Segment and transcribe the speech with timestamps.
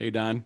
[0.00, 0.44] Hey, Don.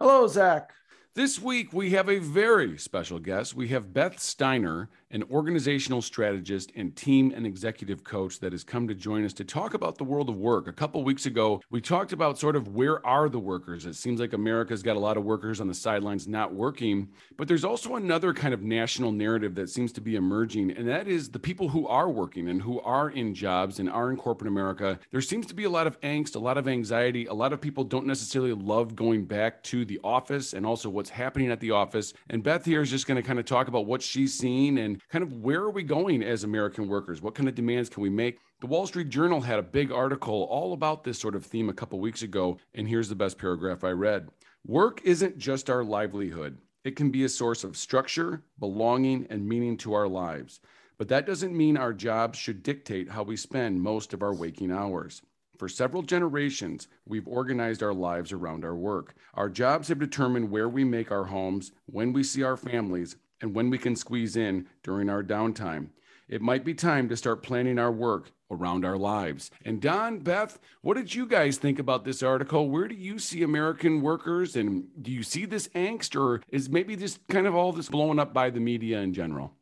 [0.00, 0.72] Hello, Zac.
[1.18, 3.52] This week, we have a very special guest.
[3.52, 8.86] We have Beth Stiner, an organizational strategist and team and executive coach that has come
[8.86, 10.68] to join us to talk about the world of work.
[10.68, 13.84] A couple weeks ago, we talked about sort of where are the workers.
[13.84, 17.48] It seems like America's got a lot of workers on the sidelines not working, but
[17.48, 21.30] there's also another kind of national narrative that seems to be emerging, and that is
[21.30, 25.00] the people who are working and who are in jobs and are in corporate America.
[25.10, 27.26] There seems to be a lot of angst, a lot of anxiety.
[27.26, 31.16] A lot of people don't necessarily love going back to the office and also what's
[31.16, 32.12] happening at the office.
[32.28, 35.00] And Beth here is just going to kind of talk about what she's seen and
[35.08, 37.22] kind of where are we going as American workers?
[37.22, 38.38] What kind of demands can we make?
[38.60, 41.72] The Wall Street Journal had a big article all about this sort of theme a
[41.72, 44.28] couple weeks ago, and here's the best paragraph I read.
[44.66, 46.58] Work isn't just our livelihood.
[46.84, 50.60] It can be a source of structure, belonging, and meaning to our lives.
[50.98, 54.72] But that doesn't mean our jobs should dictate how we spend most of our waking
[54.72, 55.22] hours.
[55.58, 59.16] For several generations, we've organized our lives around our work.
[59.34, 63.56] Our jobs have determined where we make our homes, when we see our families, and
[63.56, 65.88] when we can squeeze in during our downtime.
[66.28, 69.50] It might be time to start planning our work around our lives.
[69.64, 72.70] And Don, Beth, what did you guys think about this article?
[72.70, 76.94] Where do you see American workers and do you see this angst or is maybe
[76.94, 79.54] just kind of all this blown up by the media in general?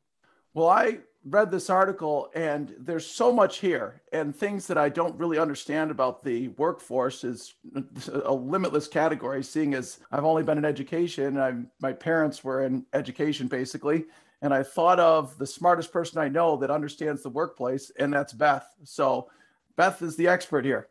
[0.52, 5.18] Well, I read this article and there's so much here and things that I don't
[5.18, 7.54] really understand about the workforce is
[8.24, 12.86] a limitless category seeing as I've only been in education I'm, my parents were in
[12.92, 14.04] education basically
[14.40, 18.32] and I thought of the smartest person I know that understands the workplace and that's
[18.32, 18.68] Beth.
[18.84, 19.28] So
[19.76, 20.88] Beth is the expert here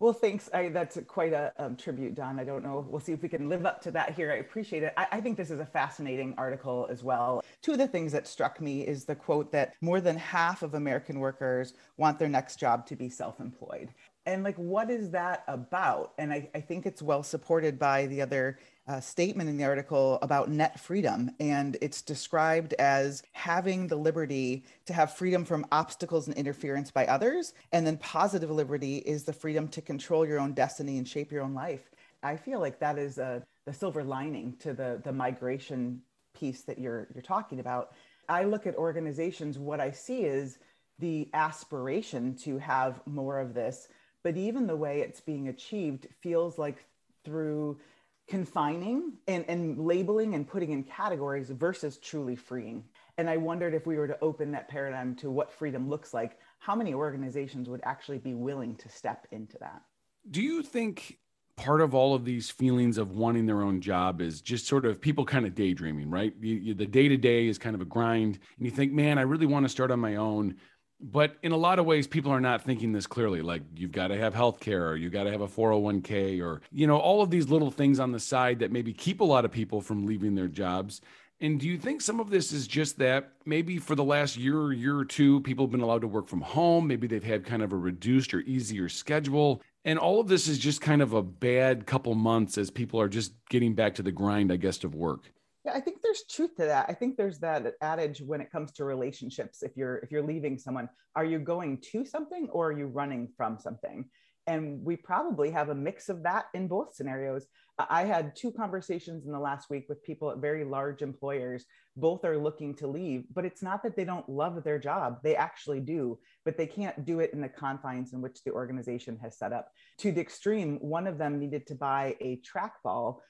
[0.00, 0.50] well, thanks.
[0.52, 2.38] I, that's quite a um, tribute, Don.
[2.38, 2.84] I don't know.
[2.88, 4.32] We'll see if we can live up to that here.
[4.32, 4.92] I appreciate it.
[4.96, 7.42] I, I, think this is a fascinating article as well.
[7.62, 10.74] Two of the things that struck me is the quote that more than half of
[10.74, 13.90] American workers want their next job to be self employed.
[14.26, 16.12] And like, what is that about?
[16.18, 20.18] And I, I think it's well supported by the other uh, statement in the article
[20.20, 21.30] about net freedom.
[21.40, 27.06] And it's described as having the liberty to have freedom from obstacles and interference by
[27.06, 27.54] others.
[27.72, 31.42] And then positive liberty is the freedom to control your own destiny and shape your
[31.42, 31.90] own life.
[32.22, 36.02] I feel like that is a, the silver lining to the, the migration
[36.34, 37.92] piece that you're, you're talking about.
[38.28, 40.58] I look at organizations, what I see is
[40.98, 43.88] the aspiration to have more of this,
[44.22, 46.84] but even the way it's being achieved feels like
[47.24, 47.78] through
[48.26, 52.84] confining and, and labeling and putting in categories versus truly freeing.
[53.18, 56.38] And I wondered if we were to open that paradigm to what freedom looks like,
[56.58, 59.82] how many organizations would actually be willing to step into that?
[60.30, 61.18] Do you think
[61.56, 65.00] part of all of these feelings of wanting their own job is just sort of
[65.00, 66.32] people kind of daydreaming, right?
[66.40, 69.18] You, you, the day to day is kind of a grind, and you think, man,
[69.18, 70.56] I really want to start on my own
[71.04, 73.42] but in a lot of ways people are not thinking this clearly.
[73.42, 76.62] Like you've got to have health care or you got to have a 401k or
[76.72, 79.44] you know all of these little things on the side that maybe keep a lot
[79.44, 81.02] of people from leaving their jobs.
[81.40, 84.58] And do you think some of this is just that maybe for the last year
[84.58, 86.86] or year or two people have been allowed to work from home?
[86.86, 89.60] Maybe they've had kind of a reduced or easier schedule.
[89.84, 93.08] And all of this is just kind of a bad couple months as people are
[93.08, 95.30] just getting back to the grind i guess of work
[95.64, 96.86] yeah, I think there's truth to that.
[96.88, 99.62] I think there's that adage when it comes to relationships.
[99.62, 103.28] If you're if you're leaving someone, are you going to something or are you running
[103.36, 104.04] from something?
[104.46, 107.46] And we probably have a mix of that in both scenarios.
[107.78, 111.64] I had two conversations in the last week with people at very large employers.
[111.96, 115.20] Both are looking to leave, but it's not that they don't love their job.
[115.24, 119.18] They actually do, but they can't do it in the confines in which the organization
[119.22, 119.70] has set up.
[120.00, 123.20] To the extreme, one of them needed to buy a trackball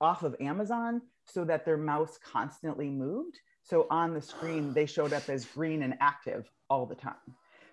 [0.00, 3.38] off of Amazon so that their mouse constantly moved.
[3.62, 7.14] So on the screen, they showed up as green and active all the time.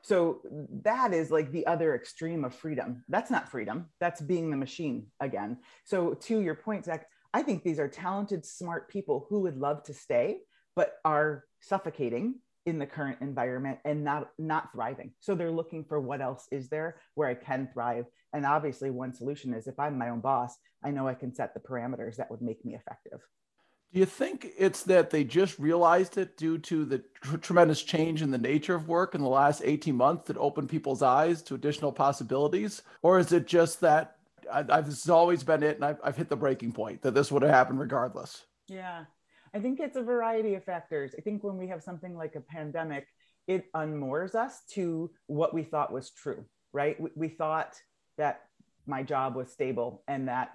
[0.01, 0.41] So
[0.83, 3.03] that is like the other extreme of freedom.
[3.09, 3.87] That's not freedom.
[3.99, 5.57] That's being the machine again.
[5.83, 9.83] So to your point, Zac, I think these are talented, smart people who would love
[9.83, 10.39] to stay,
[10.75, 15.99] but are suffocating in the current environment and not not thriving so they're looking for
[15.99, 19.97] what else is there where i can thrive and obviously one solution is if i'm
[19.97, 23.19] my own boss i know i can set the parameters that would make me effective
[23.91, 28.21] do you think it's that they just realized it due to the tr- tremendous change
[28.21, 31.55] in the nature of work in the last 18 months that opened people's eyes to
[31.55, 34.17] additional possibilities or is it just that
[34.51, 37.13] I, have this has always been it and I've, I've hit the breaking point that
[37.13, 39.05] this would have happened regardless yeah
[39.53, 41.13] I think it's a variety of factors.
[41.17, 43.07] I think when we have something like a pandemic,
[43.47, 46.99] it unmoors us to what we thought was true, right?
[46.99, 47.75] We, we thought
[48.17, 48.41] that
[48.89, 50.49] my job was stable and that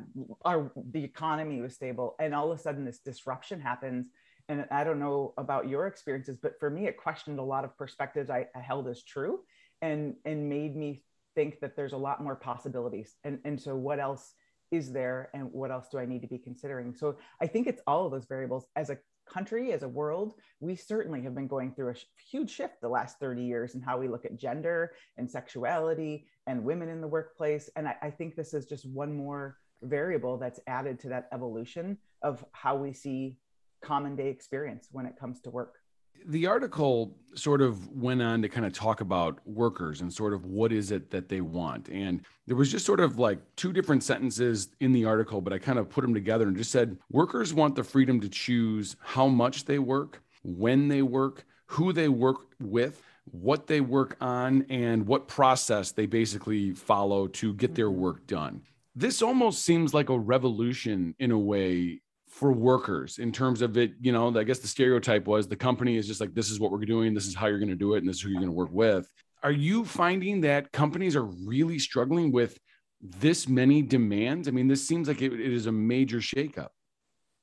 [0.45, 4.07] our the economy was stable and all of a sudden this disruption happens
[4.49, 7.77] and i don't know about your experiences but for me it questioned a lot of
[7.79, 9.41] perspectives i, I held as true
[9.81, 11.03] and and made me
[11.35, 14.35] think that there's a lot more possibilities and and so what else
[14.75, 16.95] is there and what else do I need to be considering?
[16.95, 18.67] So I think it's all of those variables.
[18.77, 22.51] As a country, as a world, we certainly have been going through a sh- huge
[22.51, 26.89] shift the last 30 years in how we look at gender and sexuality and women
[26.89, 27.71] in the workplace.
[27.77, 31.99] And I, I think this is just one more variable that's added to that evolution
[32.23, 33.39] of how we see
[33.83, 35.84] common day experience when it comes to work
[36.27, 40.47] the article sort of went on to kind of talk about workers and sort of
[40.47, 41.89] what is it that they want.
[41.89, 45.59] And there was just sort of like two different sentences in the article, but I
[45.59, 49.29] kind of put them together and just said workers want the freedom to choose how
[49.29, 55.07] much they work, when they work, who they work with, what they work on, and
[55.07, 58.01] what process they basically follow to get their mm-hmm.
[58.01, 58.63] work done.
[58.95, 62.01] This almost seems like a revolution in a way
[62.35, 65.97] for workers in terms of it you know i guess the stereotype was the company
[65.97, 67.95] is just like this is what we're doing this is how you're going to do
[67.95, 69.09] it and this is who you're going to work with.
[69.45, 72.59] Are you finding that companies are really struggling with
[73.01, 74.49] this many demands?
[74.49, 76.71] I mean this seems like it, it is a major shakeup.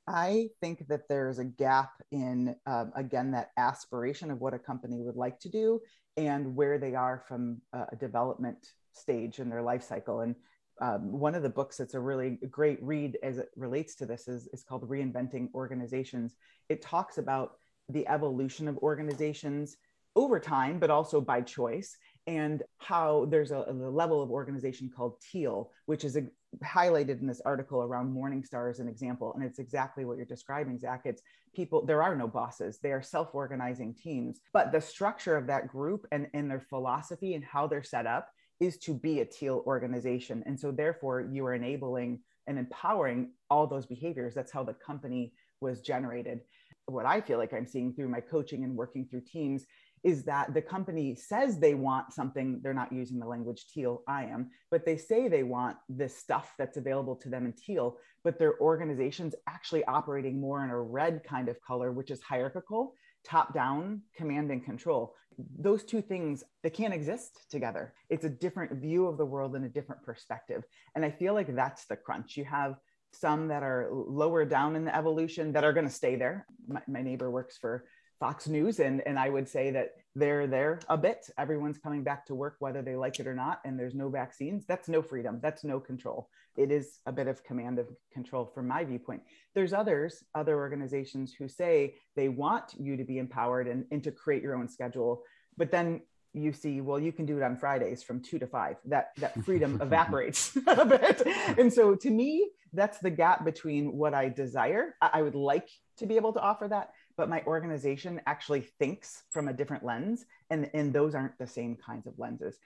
[0.06, 5.00] I think that there's a gap in, um, again, that aspiration of what a company
[5.00, 5.80] would like to do
[6.16, 8.58] and where they are from a development
[8.92, 10.20] stage in their life cycle.
[10.20, 10.34] And
[10.82, 14.26] um, one of the books that's a really great read as it relates to this
[14.26, 16.34] is, is called Reinventing Organizations.
[16.68, 17.52] It talks about
[17.88, 19.76] the evolution of organizations
[20.16, 21.96] over time, but also by choice,
[22.26, 26.24] and how there's a, a level of organization called teal, which is a,
[26.64, 29.32] highlighted in this article around Morningstar as an example.
[29.34, 31.02] And it's exactly what you're describing, Zac.
[31.04, 31.22] It's
[31.54, 34.40] people, there are no bosses, they are self organizing teams.
[34.52, 38.28] But the structure of that group and, and their philosophy and how they're set up
[38.62, 40.42] is to be a teal organization.
[40.46, 44.34] And so therefore you are enabling and empowering all those behaviors.
[44.34, 46.40] That's how the company was generated.
[46.86, 49.66] What I feel like I'm seeing through my coaching and working through teams
[50.04, 54.24] is that the company says they want something, they're not using the language teal, I
[54.24, 58.38] am, but they say they want this stuff that's available to them in teal, but
[58.38, 62.94] their organization's actually operating more in a red kind of color, which is hierarchical,
[63.24, 65.14] top down, command and control
[65.58, 69.64] those two things they can't exist together it's a different view of the world and
[69.64, 70.62] a different perspective
[70.94, 72.76] and i feel like that's the crunch you have
[73.12, 76.80] some that are lower down in the evolution that are going to stay there my,
[76.86, 77.84] my neighbor works for
[78.22, 81.28] Fox News, and and I would say that they're there a bit.
[81.36, 84.64] Everyone's coming back to work whether they like it or not, and there's no vaccines.
[84.64, 85.40] That's no freedom.
[85.42, 86.28] That's no control.
[86.56, 89.22] It is a bit of command of control from my viewpoint.
[89.54, 94.10] There's others, other organizations who say they want you to be empowered and, and to
[94.10, 95.22] create your own schedule,
[95.56, 96.02] but then
[96.34, 98.76] you see well you can do it on fridays from two to five.
[98.86, 101.22] That that freedom evaporates a bit.
[101.58, 105.68] And so to me that's the gap between what i desire I, I would like
[105.98, 110.24] to be able to offer that but my organization actually thinks from a different lens
[110.50, 112.56] and, and those aren't the same kinds of lenses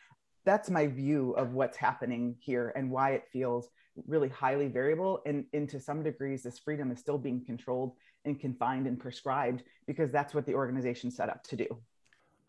[0.46, 3.68] that's my view of what's happening here and why it feels
[4.06, 7.92] really highly variable and, and to some degrees this freedom is still being controlled
[8.24, 11.66] and confined and prescribed because that's what the organization set up to do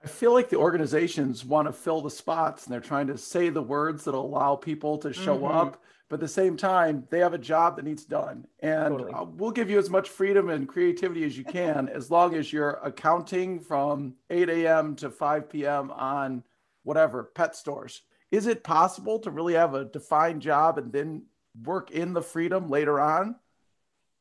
[0.03, 3.49] I feel like the organizations want to fill the spots and they're trying to say
[3.49, 5.57] the words that allow people to show mm-hmm.
[5.57, 5.83] up.
[6.09, 8.45] But at the same time, they have a job that needs done.
[8.61, 9.11] And totally.
[9.11, 12.53] uh, we'll give you as much freedom and creativity as you can, as long as
[12.53, 14.95] you're accounting from 8 a.m.
[14.97, 15.91] to 5 p.m.
[15.91, 16.43] on
[16.87, 18.01] whatever pet stores.
[18.31, 21.23] Is it possible to really have a defined job and then
[21.63, 23.35] work in the freedom later on?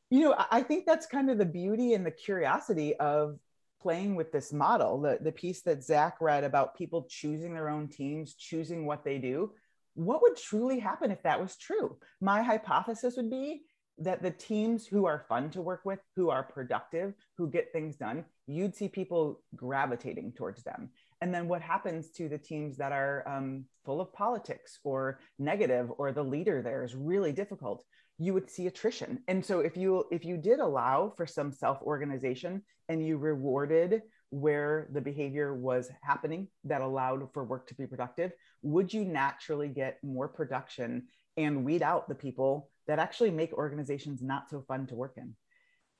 [0.09, 3.39] You know, I think that's kind of the beauty and the curiosity of
[3.81, 7.87] playing with this model, the, the piece that Zac read about people choosing their own
[7.87, 9.51] teams, choosing what they do,
[9.93, 11.97] what would truly happen if that was true?
[12.21, 13.63] My hypothesis would be
[13.99, 17.95] that the teams who are fun to work with, who are productive, who get things
[17.95, 20.89] done, you'd see people gravitating towards them.
[21.21, 25.91] And then what happens to the teams that are um, full of politics or negative,
[25.97, 27.83] or the leader there is really difficult?
[28.19, 31.81] you would see attrition and so if you if you did allow for some self
[31.83, 37.85] organization and you rewarded where the behavior was happening that allowed for work to be
[37.85, 38.31] productive
[38.61, 41.05] would you naturally get more production
[41.37, 45.35] and weed out the people that actually make organizations not so fun to work in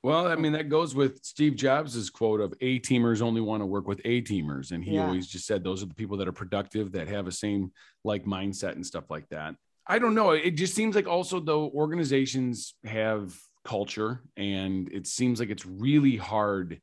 [0.02, 0.36] well, I oh.
[0.36, 4.00] mean, that goes with Steve Jobs' quote of A teamers only want to work with
[4.04, 4.70] A teamers.
[4.70, 5.04] And he yeah.
[5.04, 7.72] always just said those are the people that are productive, that have a same
[8.04, 9.54] like mindset and stuff like that.
[9.86, 10.32] I don't know.
[10.32, 16.16] It just seems like also though organizations have culture and it seems like it's really
[16.16, 16.80] hard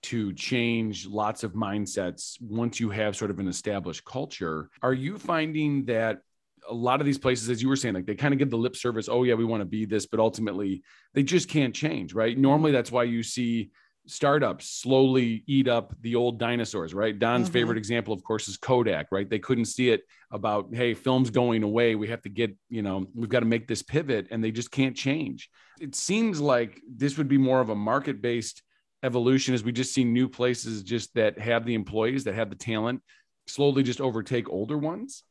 [0.00, 4.68] to change lots of mindsets once you have sort of an established culture.
[4.82, 6.20] Are you finding that
[6.68, 8.58] a lot of these places, as you were saying, like they kind of give the
[8.58, 10.82] lip service, oh, yeah, we want to be this, but ultimately
[11.14, 12.36] they just can't change, right?
[12.36, 13.70] Normally, that's why you see
[14.06, 17.18] startups slowly eat up the old dinosaurs, right?
[17.18, 17.52] Don's mm-hmm.
[17.52, 19.28] favorite example, of course, is Kodak, right?
[19.28, 21.94] They couldn't see it about, hey, film's going away.
[21.94, 24.70] We have to get, you know, we've got to make this pivot and they just
[24.70, 25.50] can't change.
[25.80, 28.62] It seems like this would be more of a market based
[29.02, 32.56] evolution as we just see new places just that have the employees, that have the
[32.56, 33.02] talent,
[33.46, 35.22] slowly just overtake older ones.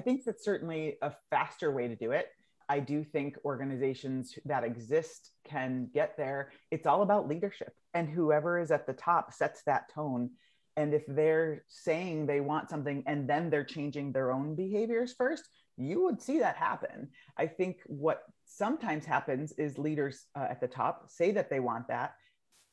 [0.00, 2.28] I think that's certainly a faster way to do it.
[2.70, 6.52] I do think organizations that exist can get there.
[6.70, 10.30] It's all about leadership, and whoever is at the top sets that tone.
[10.78, 15.46] And if they're saying they want something and then they're changing their own behaviors first,
[15.76, 17.10] you would see that happen.
[17.36, 21.88] I think what sometimes happens is leaders uh, at the top say that they want
[21.88, 22.14] that,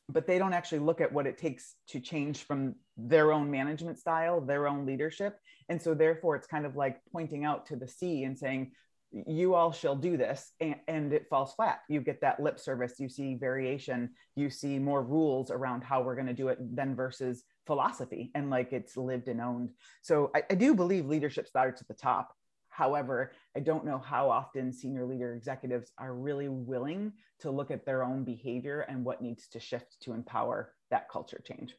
[0.08, 3.98] but they don't actually look at what it takes to change from their own management
[3.98, 5.38] style, their own leadership.
[5.68, 8.72] And so, therefore, it's kind of like pointing out to the sea and saying,
[9.10, 11.80] you all shall do this and, and, it falls flat.
[11.88, 16.14] You get that lip service you see variation you see more rules around how we're
[16.14, 19.70] going to do it than versus philosophy and like it's lived and owned.
[20.02, 22.34] So I, I do believe leadership starts at the top.
[22.68, 27.84] However i don't know how often senior leader executives are really willing to look at
[27.84, 31.74] their own behavior and what needs to shift to empower that culture change.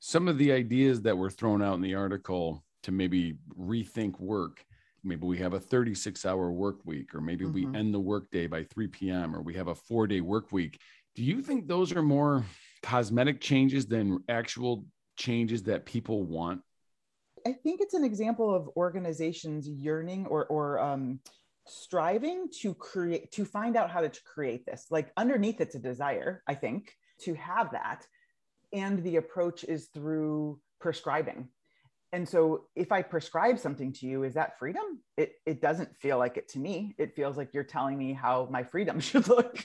[0.00, 4.64] Some of the ideas that were thrown out in the article to maybe rethink work.
[5.02, 7.72] Maybe we have a 36 hour work week or maybe mm-hmm.
[7.72, 10.80] we end the workday by 3 p.m or we have a four day work week.
[11.14, 12.44] Do you think those are more
[12.82, 14.84] cosmetic changes than actual
[15.16, 16.62] changes that people want?
[17.46, 21.20] I think it's an example of organizations yearning or or um,
[21.66, 24.86] striving to create to find out how to create this.
[24.90, 28.06] Like underneath it's a desire i think to have that.
[28.72, 31.48] And the approach is through prescribing
[32.14, 35.00] and so if i prescribe something to you is that freedom?
[35.16, 36.94] It, it doesn't feel like it to me.
[36.98, 39.64] It feels like you're telling me how my freedom should look.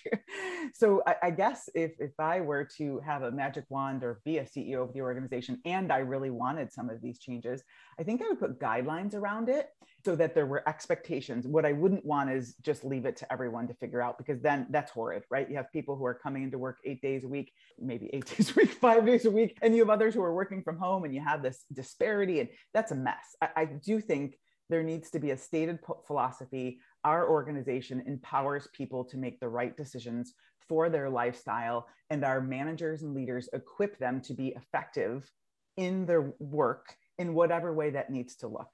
[0.74, 4.38] So I, I, guess if, if i were to have a magic wand or be
[4.38, 7.63] a ceo of the organization and i really wanted some of these changes
[8.00, 9.70] i think i would put guidelines around it
[10.06, 11.46] so that there were expectations.
[11.46, 14.68] What I wouldn't want is just leave it to everyone to figure out because then
[14.70, 15.50] that's horrid, right?
[15.50, 18.51] You have people who are coming into work eight days a week, maybe eight days
[18.51, 21.03] a week, five days a week, and you have others who are working from home
[21.03, 23.36] and you have this disparity, and that's a mess.
[23.41, 24.36] I, I do think
[24.70, 26.79] there needs to be a stated philosophy.
[27.03, 30.34] Our organization empowers people to make the right decisions
[30.68, 35.29] for their lifestyle, and our managers and leaders equip them to be effective
[35.75, 38.70] in their work in whatever way that needs to look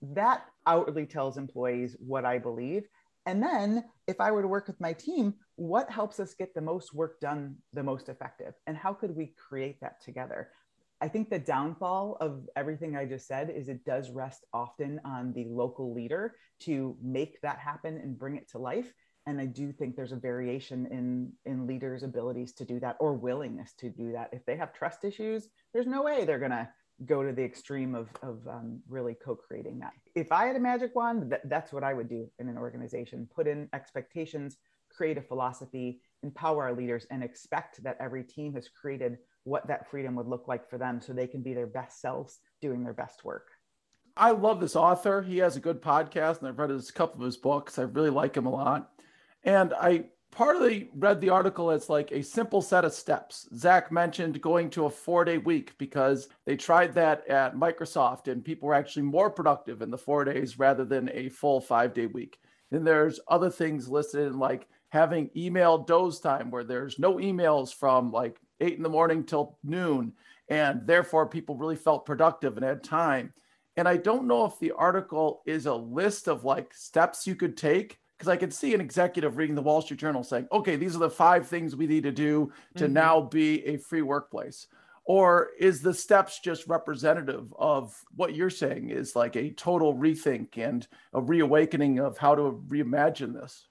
[0.00, 2.84] that outwardly tells employees what I believe.
[3.26, 6.60] And then if I were to work with my team, what helps us get the
[6.60, 8.54] most work done the most effective?
[8.66, 10.50] And how could we create that together?
[11.00, 15.32] I think the downfall of everything I just said is it does rest often on
[15.32, 18.92] the local leader to make that happen and bring it to life.
[19.26, 23.12] And I do think there's a variation in, in leaders' abilities to do that or
[23.12, 24.30] willingness to do that.
[24.32, 26.68] If they have trust issues, there's no way they're going to
[27.06, 29.92] go to the extreme of, of um, really co-creating that.
[30.14, 33.28] If i had a magic wand th- that's what i would do in an organization
[33.34, 34.56] put in expectations
[34.90, 39.88] create a philosophy empower our leaders and expect that every team has created what that
[39.90, 42.92] freedom would look like for them so they can be their best selves doing their
[42.92, 43.46] best work.
[44.16, 45.22] I love this author.
[45.22, 47.78] He has a good podcast and i've read a couple of his books.
[47.78, 48.90] I really like him a lot.
[49.44, 53.48] And i partly read the article as like a simple set of steps.
[53.54, 58.44] Zac mentioned going to a four day week because they tried that at Microsoft and
[58.44, 62.06] people were actually more productive in the four days rather than a full five day
[62.06, 62.38] week.
[62.70, 68.10] And there's other things listed like having email doze time where there's no emails from
[68.12, 70.12] like eight in the morning till noon.
[70.48, 73.32] And therefore, people really felt productive and had time.
[73.76, 77.56] And I don't know if the article is a list of like steps you could
[77.56, 80.96] take because I could see an executive reading the Wall Street Journal saying, okay, these
[80.96, 82.92] are the five things we need to do to mm-hmm.
[82.92, 84.66] now be a free workplace.
[85.04, 90.58] Or is the steps just representative of what you're saying is like a total rethink
[90.58, 93.68] and a reawakening of how to reimagine this?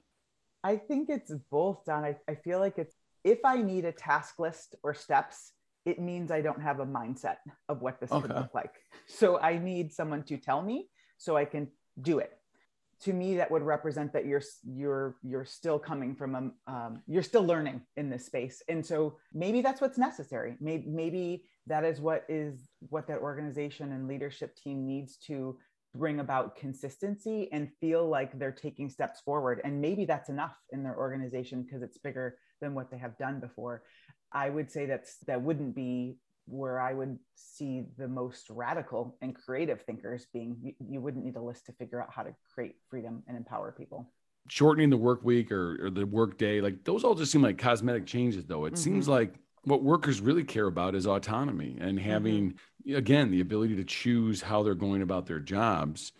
[0.63, 2.05] I think it's both, Don.
[2.05, 5.51] I, I feel like it's if I need a task list or steps,
[5.85, 7.37] it means I don't have a mindset
[7.69, 8.27] of what this okay.
[8.27, 8.73] could look like.
[9.07, 11.67] So I need someone to tell me so I can
[12.01, 12.36] do it
[13.01, 17.23] to me that would represent that you're you're you're still coming from a um, you're
[17.23, 18.61] still learning in this space.
[18.67, 20.55] And so maybe that's what's necessary.
[20.59, 25.57] Maybe maybe that is what is what that organization and leadership team needs to
[25.95, 29.61] bring about consistency and feel like they're taking steps forward.
[29.63, 33.39] And maybe that's enough in their organization because it's bigger than what they have done
[33.39, 33.83] before.
[34.31, 39.35] I would say that's that wouldn't be where I would see the most radical and
[39.35, 42.75] creative thinkers being you, you, wouldn't need a list to figure out how to create
[42.89, 44.09] freedom and empower people.
[44.47, 47.57] Shortening the work week or, or the work day, like those all just seem like
[47.57, 48.65] cosmetic changes, though.
[48.65, 48.83] It mm-hmm.
[48.83, 49.35] seems like
[49.67, 52.95] what workers really care about is autonomy and having mm-hmm.
[52.95, 56.13] again the ability to choose how they're going about their jobs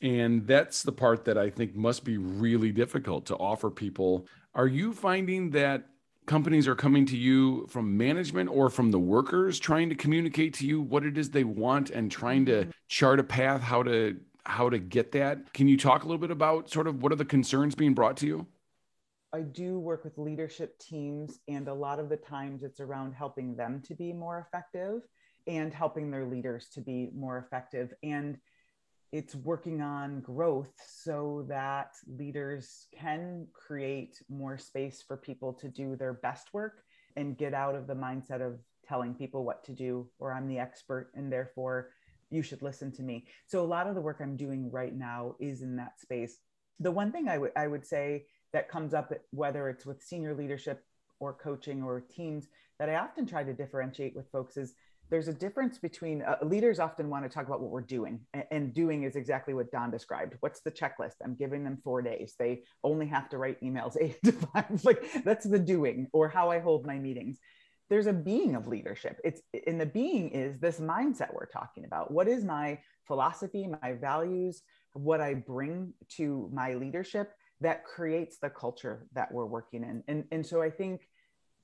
[0.00, 4.68] and that's the part that i think must be really difficult to offer people are
[4.68, 5.88] you finding that
[6.26, 10.66] companies are coming to you from management or from the workers trying to communicate to
[10.66, 12.70] you what it is they want and trying to mm-hmm.
[12.88, 16.30] chart a path how to how to get that can you talk a little bit
[16.30, 18.46] about sort of what are the concerns being brought to you
[19.34, 23.56] I do work with leadership teams, and a lot of the times it's around helping
[23.56, 25.02] them to be more effective
[25.48, 27.92] and helping their leaders to be more effective.
[28.04, 28.38] And
[29.14, 35.94] it's working on growth so that leaders can create more space for people to do
[35.94, 36.82] their best work
[37.14, 40.58] and get out of the mindset of telling people what to do or I'm the
[40.58, 41.90] expert and therefore
[42.30, 43.28] you should listen to me.
[43.46, 46.38] So a lot of the work I'm doing right now is in that space.
[46.80, 50.34] The one thing I would I would say that comes up, whether it's with senior
[50.34, 50.82] leadership
[51.20, 52.48] or coaching or teams,
[52.80, 54.74] that I often try to differentiate with folks is
[55.10, 58.44] there's a difference between uh, leaders often want to talk about what we're doing and,
[58.50, 60.34] and, doing is exactly what don described.
[60.40, 61.14] What's the checklist?
[61.22, 62.34] I'm giving them four days.
[62.38, 64.84] They only have to write emails eight to five.
[64.84, 67.38] Like that's the doing or how i hold my meetings.
[67.90, 69.20] There's a being of leadership.
[69.24, 72.10] It's in the being is this mindset we're talking about.
[72.10, 74.62] What is my philosophy my values
[74.94, 80.02] what i bring to my leadership that creates the culture that we're working in.
[80.08, 81.08] And, and so I think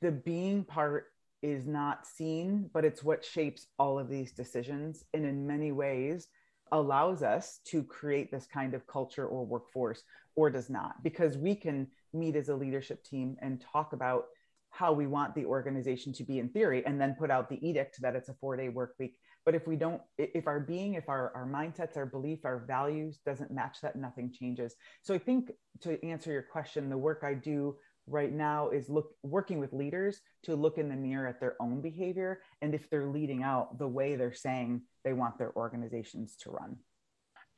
[0.00, 1.06] the being part
[1.42, 5.04] is not seen, but it's what shapes all of these decisions.
[5.14, 6.28] And in many ways,
[6.72, 10.02] allows us to create this kind of culture or workforce
[10.36, 14.24] or does not because we can meet as a leadership team and talk about
[14.70, 18.00] how we want the organization to be in theory and then put out the edict
[18.00, 21.08] that it's a four day work week but if we don't if our being if
[21.08, 25.50] our, our mindsets our belief our values doesn't match that nothing changes so i think
[25.80, 27.74] to answer your question the work i do
[28.10, 31.80] right now is look working with leaders to look in the mirror at their own
[31.80, 36.50] behavior and if they're leading out the way they're saying they want their organizations to
[36.50, 36.76] run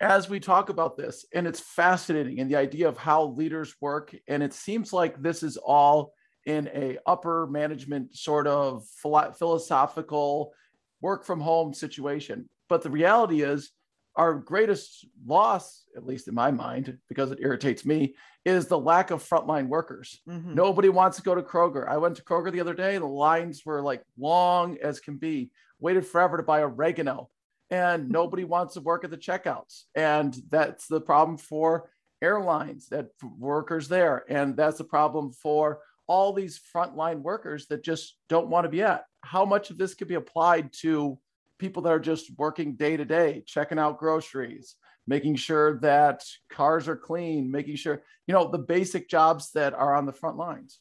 [0.01, 4.15] as we talk about this and it's fascinating and the idea of how leaders work
[4.29, 6.13] and it seems like this is all
[6.47, 10.53] in a upper management sort of philosophical
[11.01, 12.49] work from home situation.
[12.69, 13.71] But the reality is,
[14.17, 19.11] our greatest loss, at least in my mind, because it irritates me, is the lack
[19.11, 20.21] of frontline workers.
[20.29, 20.55] Mm-hmm.
[20.55, 21.89] Nobody wants to go to Kroger.
[21.89, 25.51] I went to Kroger the other day, the lines were like long as can be,
[25.81, 27.31] waited forever to buy oregano,
[27.71, 29.85] and nobody wants to work at the checkouts.
[29.95, 34.25] And that's the problem for airlines, that workers there.
[34.29, 38.83] And that's the problem for all these frontline workers that just don't want to be
[38.83, 39.05] at.
[39.23, 41.19] How much of this could be applied to
[41.63, 44.75] people that are just working day to day, checking out groceries,
[45.07, 49.95] making sure that cars are clean, making sure, you know, the basic jobs that are
[49.95, 50.81] on the front lines?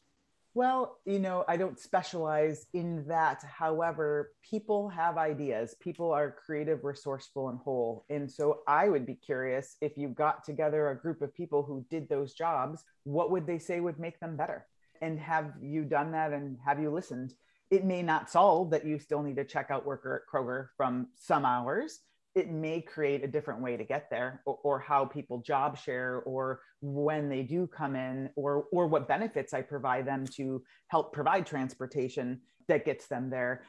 [0.54, 3.42] Well, you know, I don't specialize in that.
[3.42, 5.74] However, people have ideas.
[5.80, 8.04] People are creative, resourceful, and whole.
[8.10, 11.86] And so I would be curious if you got together a group of people who
[11.88, 14.66] did those jobs, what would they say would make them better?
[15.02, 17.34] and have you done that and have you listened
[17.72, 21.46] it may not solve that you still need a checkout worker at kroger from some
[21.46, 22.00] hours.
[22.34, 26.22] It may create a different way to get there or, or, how people job share
[26.26, 31.12] or when they do come in or or what benefits i provide them to help
[31.14, 33.62] provide transportation that gets them there.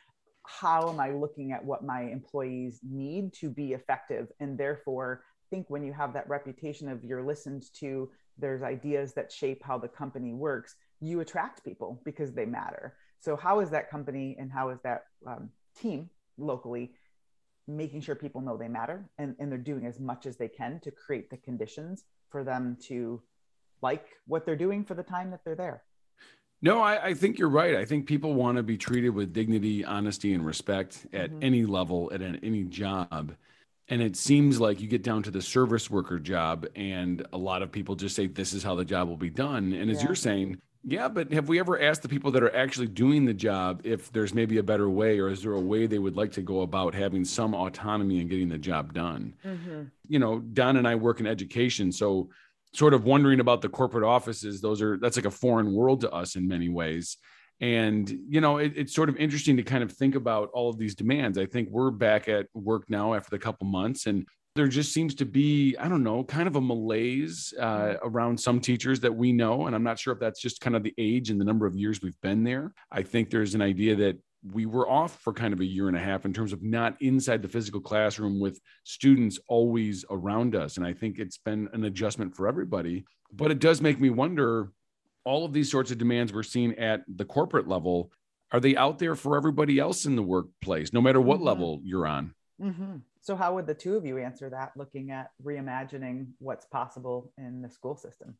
[0.46, 4.28] How am i looking at what my employees need to be effective?
[4.42, 9.32] And therefore think when you have that reputation of you're listened to there's ideas that
[9.32, 12.96] shape how the company works you attract people because they matter.
[13.24, 16.92] So, how is that company and how is that um, team locally
[17.70, 20.82] making sure people know they matter and, and they're doing as much as they can
[20.82, 23.22] to create the conditions for them to
[23.82, 25.84] like what they're doing for the time that they're there?
[26.62, 27.76] No, I, I, think you're right.
[27.76, 31.44] I think people want to be treated with dignity, honesty, and respect at mm-hmm.
[31.44, 33.36] any level, at any job.
[33.88, 37.62] And it seems like you get down to the service worker job, and a lot
[37.62, 39.74] of people just say, This is how the job will be done.
[39.74, 40.08] And as yeah.
[40.08, 43.34] you're saying, yeah, but have we ever asked the people that are actually doing the
[43.34, 46.34] job if there's maybe a better way, or is there a way they would like
[46.34, 49.34] to go about having some autonomy and getting the job done?
[49.46, 49.84] Mm-hmm.
[50.10, 52.30] You know, Don and I work in education, so
[52.74, 54.60] sort of wondering about the corporate offices.
[54.60, 57.18] Those are that's like a foreign world to us in many ways,
[57.62, 60.78] and you know, it, it's sort of interesting to kind of think about all of
[60.78, 61.38] these demands.
[61.38, 65.16] I think we're back at work now after the couple months, and there just seems
[65.16, 68.08] to be i don't know kind of a malaise uh, mm-hmm.
[68.08, 70.84] around some teachers that we know and i'm not sure if that's just kind of
[70.84, 73.96] the age and the number of years we've been there i think there's an idea
[73.96, 74.18] that
[74.52, 77.02] we were off for kind of a year and a half in terms of not
[77.02, 81.86] inside the physical classroom with students always around us and i think it's been an
[81.86, 84.72] adjustment for everybody but it does make me wonder
[85.26, 88.12] all of these sorts of demands we're seeing at the corporate level
[88.54, 91.48] are they out there for everybody else in the workplace, no matter what mm-hmm.
[91.48, 92.36] level you're on?
[92.62, 92.98] Mm-hmm.
[93.22, 97.62] So, how would the two of you answer that, looking at reimagining what's possible in
[97.62, 98.36] the school system?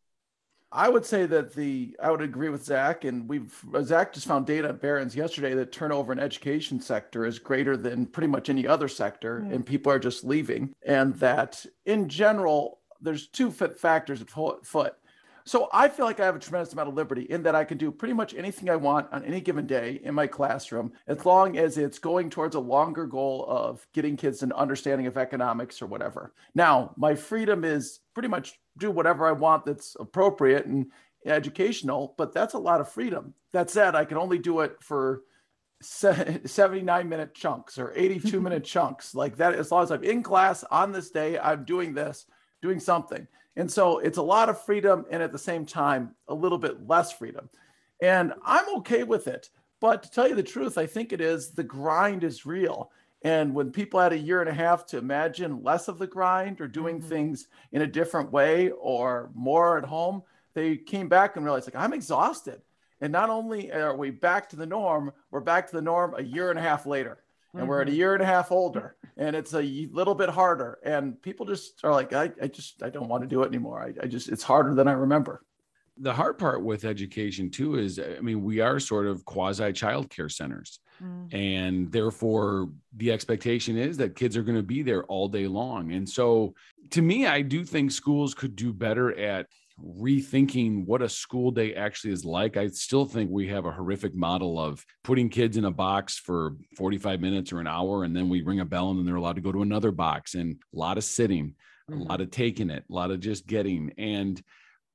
[0.76, 4.48] I would say that the I would agree with Zac, and we've Zac just found
[4.48, 8.68] data at Barron's yesterday that turnover in education sector is greater than pretty much any
[8.68, 9.54] other sector, mm.
[9.54, 14.94] and people are just leaving, and that in general there's two factors at foot.
[15.46, 17.78] So I feel like I have a tremendous amount of liberty in that I can
[17.78, 21.58] do pretty much anything I want on any given day in my classroom, as long
[21.58, 25.88] as it's going towards a longer goal of getting kids an understanding of economics or
[25.88, 26.34] whatever.
[26.56, 30.88] Now, my freedom is pretty much do whatever I want that's appropriate and
[31.26, 33.34] educational, but that's a lot of freedom.
[33.52, 35.24] That said, I can only do it for
[35.82, 39.56] 79 minute chunks or 82 minute chunks like that.
[39.56, 42.26] As long as I'm in class on this day, I'm doing this,
[42.62, 43.28] doing something.
[43.56, 46.88] And so it's a lot of freedom and at the same time, a little bit
[46.88, 47.50] less freedom.
[48.02, 49.50] And I'm okay with it.
[49.80, 52.92] But to tell you the truth, I think it is the grind is real.
[53.22, 56.60] And when people had a year and a half to imagine less of the grind
[56.60, 57.08] or doing mm-hmm.
[57.08, 61.82] things in a different way or more at home, they came back and realized, like,
[61.82, 62.62] I'm exhausted.
[63.02, 66.24] And not only are we back to the norm, we're back to the norm a
[66.24, 67.23] year and a half later
[67.54, 67.70] and mm-hmm.
[67.70, 67.98] we're at a mm-hmm.
[67.98, 69.62] year and a half older and it's a
[69.92, 73.28] little bit harder and people just are like i, I just i don't want to
[73.28, 75.44] do it anymore I, I just it's harder than i remember
[75.98, 80.32] the hard part with education too is i mean we are sort of quasi childcare
[80.32, 81.34] centers mm.
[81.34, 85.92] and therefore the expectation is that kids are going to be there all day long
[85.92, 86.54] and so
[86.90, 89.48] to me i do think schools could do better at
[89.82, 92.58] rethinking what a school day actually is like.
[92.58, 96.56] I still think we have a horrific model of putting kids in a box for
[96.78, 99.36] 45 minutes or an hour, and then we ring a bell and then they're allowed
[99.36, 101.56] to go to another box and a lot of sitting,
[101.90, 102.02] mm-hmm.
[102.02, 103.92] a lot of taking it, a lot of just getting.
[103.98, 104.42] And,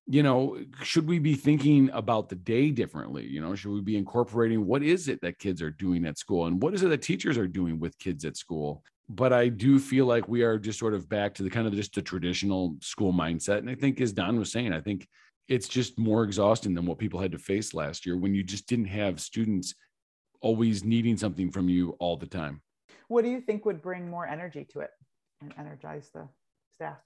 [0.07, 3.27] you know, should we be thinking about the day differently?
[3.27, 6.47] You know, should we be incorporating what is it that kids are doing at school
[6.47, 8.83] and what is it that teachers are doing with kids at school?
[9.09, 11.75] But I do feel like we are just sort of back to the kind of
[11.75, 13.59] just the traditional school mindset.
[13.59, 15.09] And I think, as Don was saying, I think
[15.49, 18.69] it's just more exhausting than what people had to face last year when you just
[18.69, 19.75] didn't have students
[20.41, 22.61] always needing something from you all the time.
[23.09, 24.91] What do you think would bring more energy to it
[25.41, 26.29] and energize the
[26.75, 26.99] staff?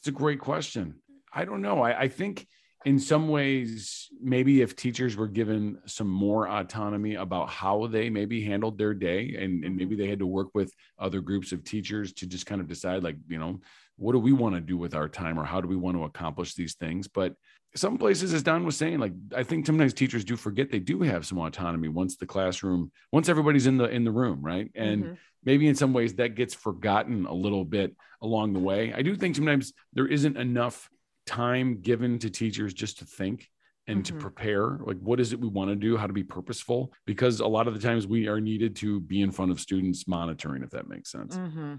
[0.00, 0.96] It's a great question.
[1.32, 1.80] I don't know.
[1.82, 2.46] I, I think
[2.84, 8.42] in some ways, maybe if teachers were given some more autonomy about how they maybe
[8.42, 10.02] handled their day, and, and maybe mm-hmm.
[10.02, 13.16] they had to work with other groups of teachers to just kind of decide, like,
[13.28, 13.60] you know,
[13.96, 16.04] what do we want to do with our time or how do we want to
[16.04, 17.08] accomplish these things?
[17.08, 17.34] But
[17.74, 21.02] some places, as Don was saying, like I think sometimes teachers do forget they do
[21.02, 24.70] have some autonomy once the classroom, once everybody's in the in the room, right?
[24.74, 25.14] And mm-hmm.
[25.44, 28.92] maybe in some ways that gets forgotten a little bit along the way.
[28.94, 30.88] I do think sometimes there isn't enough
[31.28, 33.48] time given to teachers just to think
[33.86, 34.16] and mm-hmm.
[34.16, 37.40] to prepare like what is it we want to do how to be purposeful because
[37.40, 40.62] a lot of the times we are needed to be in front of students monitoring
[40.62, 41.74] if that makes sense mm-hmm.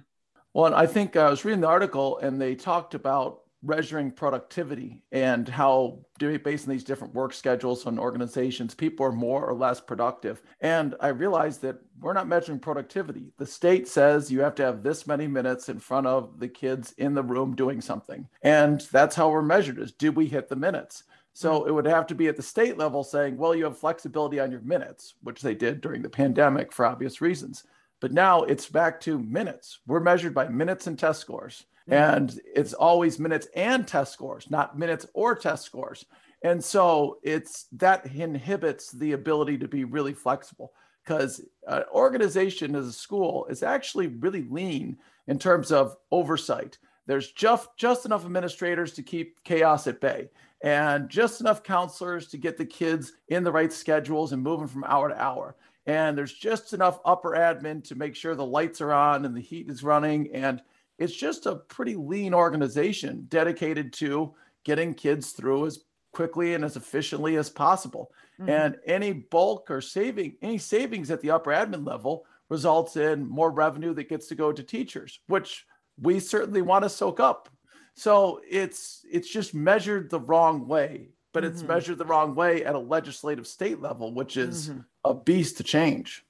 [0.54, 5.04] well i think uh, i was reading the article and they talked about measuring productivity
[5.12, 9.80] and how based on these different work schedules and organizations people are more or less
[9.82, 10.42] productive.
[10.62, 13.34] And i realized that we're not measuring productivity.
[13.38, 16.94] The state says you have to have this many minutes in front of the kids
[16.98, 18.28] in the room doing something.
[18.42, 21.04] And that's how we're measured is do we hit the minutes?
[21.34, 21.70] So mm-hmm.
[21.70, 24.52] it would have to be at the state level saying well you have flexibility on
[24.52, 27.64] your minutes which they did during the pandemic for obvious reasons.
[28.02, 29.80] But now it's back to minutes.
[29.86, 34.78] We're measured by minutes and test scores and it's always minutes and test scores, not
[34.78, 36.06] minutes or test scores.
[36.44, 40.72] And so it's that inhibits the ability to be really flexible
[41.04, 44.98] because an uh, organization as a school is actually really lean
[45.28, 46.78] in terms of oversight.
[47.08, 50.30] There's just, just enough administrators to keep chaos at bay
[50.62, 54.84] and just enough counselors to get the kids in the right schedules and moving from
[54.84, 55.56] hour to hour.
[55.88, 59.42] And there's just enough upper admin to make sure the lights are on and the
[59.42, 60.32] heat is running.
[60.36, 60.62] And
[61.00, 64.34] it's just a pretty lean organization dedicated to
[64.66, 65.80] getting kids through as
[66.12, 68.12] quickly and as efficiently as possible.
[68.40, 68.50] Mm-hmm.
[68.50, 73.52] And any bulk or saving, any savings at the upper admin level results in more
[73.52, 75.66] revenue that gets to go to teachers, which
[76.02, 77.50] we certainly want to soak up.
[77.96, 81.54] So it's it's just measured the wrong way, but mm-hmm.
[81.54, 84.80] it's measured the wrong way at a legislative state level, which is mm-hmm.
[85.06, 86.26] a beast to change.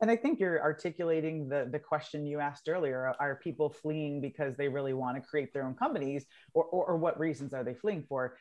[0.00, 4.20] And I think you're articulating the, the question you asked earlier uh, are people fleeing
[4.20, 7.62] because they really want to create their own companies, or, or, or what reasons are
[7.62, 8.36] they fleeing for?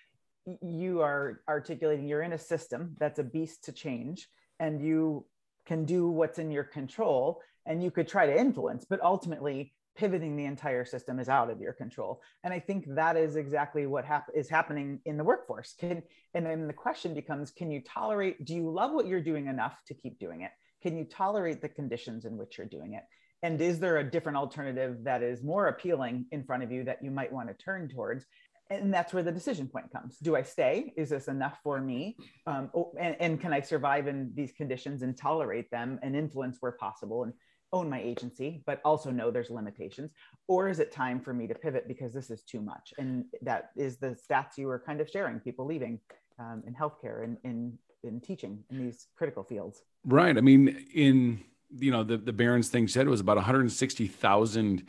[0.61, 5.25] You are articulating you're in a system that's a beast to change, and you
[5.65, 10.35] can do what's in your control and you could try to influence, but ultimately pivoting
[10.35, 12.21] the entire system is out of your control.
[12.43, 15.75] And i think that is exactly what hap- is happening in the workforce.
[15.79, 16.01] Can
[16.33, 19.77] and then the question becomes can you tolerate do you love what you're doing enough
[19.87, 23.03] to keep doing it can you tolerate the conditions in which you're doing it?
[23.41, 27.03] And is there a different alternative that is more appealing in front of you that
[27.03, 28.25] you might want to turn towards?
[28.69, 30.17] And that's where the decision point comes.
[30.19, 30.93] Do i stay?
[30.95, 32.17] Is this enough for me?
[32.45, 36.73] Um, and, and can i survive in these conditions and tolerate them and influence where
[36.73, 37.33] possible and
[37.71, 40.11] own my agency but also know there's limitations?
[40.47, 42.93] Or is it time for me to pivot because this is too much?
[42.99, 45.99] And that is the stats you were kind of sharing people leaving
[46.37, 51.43] um, in healthcare and in, in teaching in these critical fields right i mean in
[51.77, 54.83] you know the the Barron's thing said it was about 160,000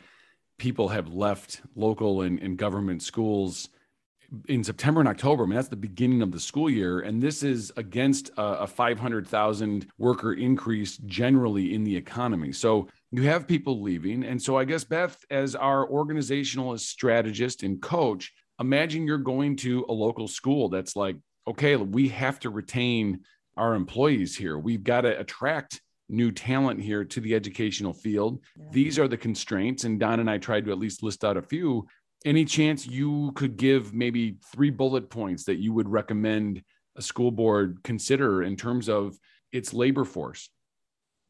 [0.57, 3.69] people have left local and, and government schools
[4.47, 5.43] in September and October.
[5.43, 7.01] I mean, that's the beginning of the school year.
[7.01, 12.53] And this is against a, a 500,000 worker increase generally in the economy.
[12.53, 14.23] So you have people leaving.
[14.23, 19.85] And so I guess, Beth, as our organizational strategist and coach, imagine you're going to
[19.89, 21.17] a local school that's like,
[21.51, 23.21] okay, we have to retain
[23.57, 24.57] our employees here.
[24.57, 28.39] We've got to attract new talent here to the educational field.
[28.57, 28.65] Yeah.
[28.71, 29.83] These are the constraints.
[29.83, 31.87] And Don and I tried to at least list out a few.
[32.25, 36.63] Any chance you could give maybe three bullet points that you would recommend
[36.95, 39.17] a school board consider in terms of
[39.51, 40.49] its labor force?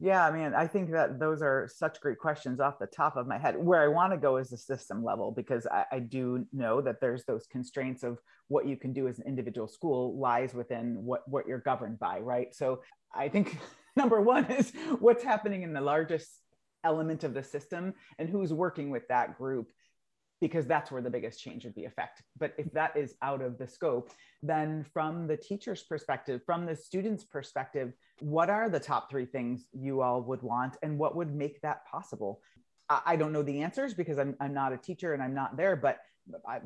[0.02, 3.28] Yeah, I mean, I think that those are such great questions off the top of
[3.28, 3.56] my head.
[3.56, 7.00] Where I want to go is the system level because I, I, do know that
[7.00, 11.20] there's those constraints of what you can do as an individual school lies within what
[11.28, 12.52] what you're governed by, right?
[12.52, 12.82] So
[13.14, 13.56] I think
[13.96, 16.30] number one is what's happening in the largest
[16.82, 19.68] element of the system and who's working with that group
[20.42, 22.20] because that's where the biggest change would be effect.
[22.36, 24.10] But if that is out of the scope
[24.42, 29.66] then from the teacher's perspective from the student's perspective what are the top three things
[29.72, 32.42] you all would want and what would make that possible?
[33.06, 35.76] I, don't know the answers because I'm, I'm not a teacher and i'm not there
[35.76, 36.00] but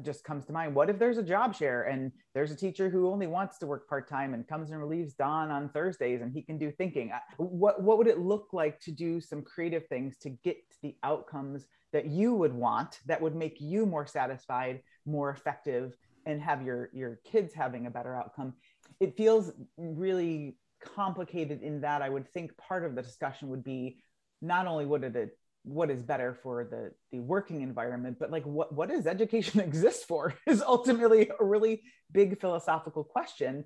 [0.02, 3.10] just comes to mind what if there's a job share and there's a teacher who
[3.10, 6.58] only wants to work part-time and comes and relieves don on thursdays and he can
[6.58, 7.12] do thinking?
[7.38, 10.96] What, what would it look like to do some creative things to get to the
[11.02, 16.62] outcomes that you would want that would make you more satisfied more effective and have
[16.62, 18.54] your your kids having a better outcome?
[19.00, 23.98] It feels really complicated in that i would think part of the discussion would be
[24.42, 25.16] not only would it
[25.66, 30.06] what is better for the the working environment but like what what does education exist
[30.06, 33.64] for is ultimately a really big philosophical question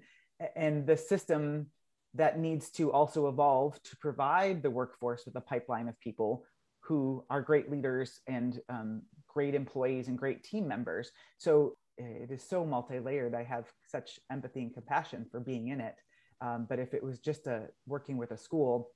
[0.57, 1.67] and the system
[2.15, 6.45] that needs to also evolve to provide the workforce with a pipeline of people
[6.83, 11.13] who are great leaders and um, great employees and great team members.
[11.39, 13.35] So it is so multi-layered.
[13.35, 15.95] I have such empathy and compassion for being in it.
[16.41, 18.91] Um, but if it was just a working with a school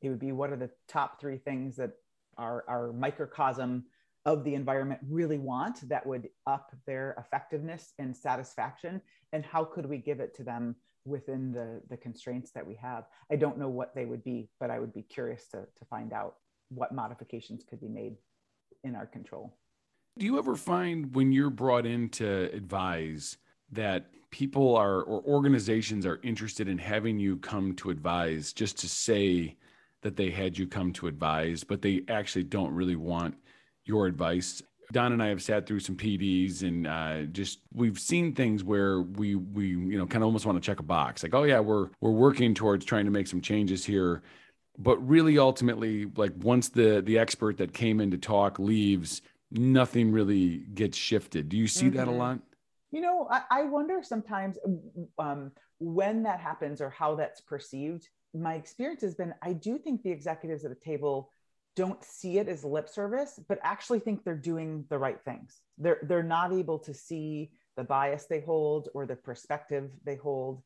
[0.00, 1.90] it would be what are the top three things that
[2.38, 3.84] our, our microcosm
[4.24, 9.00] of the environment really want that would up their effectiveness and satisfaction?
[9.32, 13.04] And how could we give it to them within the, the constraints that we have?
[13.30, 16.12] I don't know what they would be but i would be curious to, to find
[16.12, 16.36] out
[16.68, 18.16] what modifications could be made
[18.84, 19.56] in our control.
[20.18, 23.36] Do you ever find when you're brought in to advise
[23.72, 28.88] that people are or organizations are interested in having you come to advise just to
[28.88, 29.56] say
[30.02, 33.34] that they had you come to advise, but they actually don't really want
[33.84, 34.62] your advice.
[34.92, 39.02] Don and I have sat through some PDs and uh, just we've seen things where
[39.02, 41.60] we we you know kind of almost want to check a box like oh yeah
[41.60, 44.22] we're we're working towards trying to make some changes here,
[44.78, 50.10] but really ultimately like once the the expert that came in to talk leaves, nothing
[50.10, 51.48] really gets shifted.
[51.48, 51.96] Do you see mm-hmm.
[51.96, 52.18] that a mm-hmm.
[52.18, 52.38] lot?
[52.90, 54.56] You know, I, I wonder sometimes
[55.18, 58.08] um, when that happens or how that's perceived
[58.42, 61.30] my experience has been I do think the executives at the table
[61.76, 65.60] don't see it as lip service, but actually think they're doing the right things.
[65.78, 70.62] They're they're not able to see the bias they hold or the perspective they hold.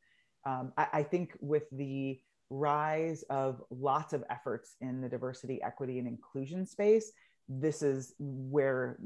[0.47, 5.99] Um, I, I think with the rise of lots of efforts in the diversity, equity,
[5.99, 7.13] and inclusion space,
[7.61, 8.99] this is where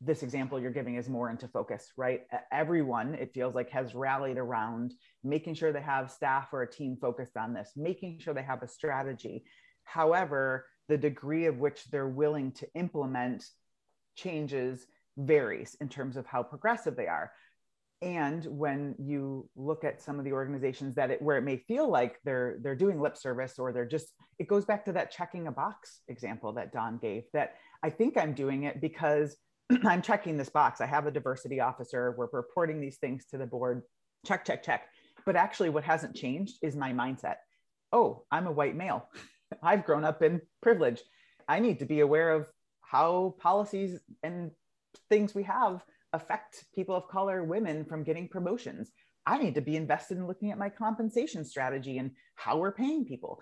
[0.00, 2.22] this example you're giving is more into focus, right?
[2.50, 6.96] Everyone, it feels like, has rallied around making sure they have staff or a team
[7.00, 9.44] focused on this, making sure they have a strategy.
[9.84, 13.44] However, the degree of which they're willing to implement
[14.16, 14.86] changes
[15.16, 17.30] varies in terms of how progressive they are.
[18.00, 21.88] And when you look at some of the organizations that it where it may feel
[21.88, 25.46] like they're they're doing lip service or they're just it goes back to that checking
[25.46, 29.36] a box example that Don gave that I think I'm doing it because
[29.84, 30.80] I'm checking this box.
[30.80, 32.14] I have a diversity officer.
[32.16, 33.82] We're reporting these things to the board.
[34.26, 34.88] Check, check, check.
[35.26, 37.36] But actually, what hasn't changed is my mindset.
[37.92, 39.08] Oh, I'm a white male.
[39.62, 41.02] I've grown up in privilege.
[41.48, 42.46] I need to be aware of
[42.80, 44.50] how policies and
[45.08, 48.90] things we have affect people of color, women from getting promotions.
[49.26, 53.04] I need to be invested in looking at my compensation strategy and how we're paying
[53.04, 53.40] people.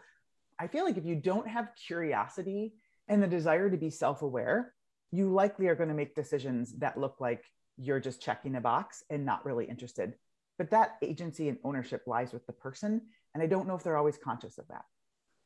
[0.59, 2.75] I feel like if you don't have curiosity
[3.11, 4.73] and the desire to be self aware,
[5.13, 7.45] you likely are going to make decisions that look like
[7.77, 10.15] you're just checking a box and not really interested.
[10.57, 13.03] But that agency and ownership lies with the person.
[13.35, 14.85] And I don't know if they're always conscious of that.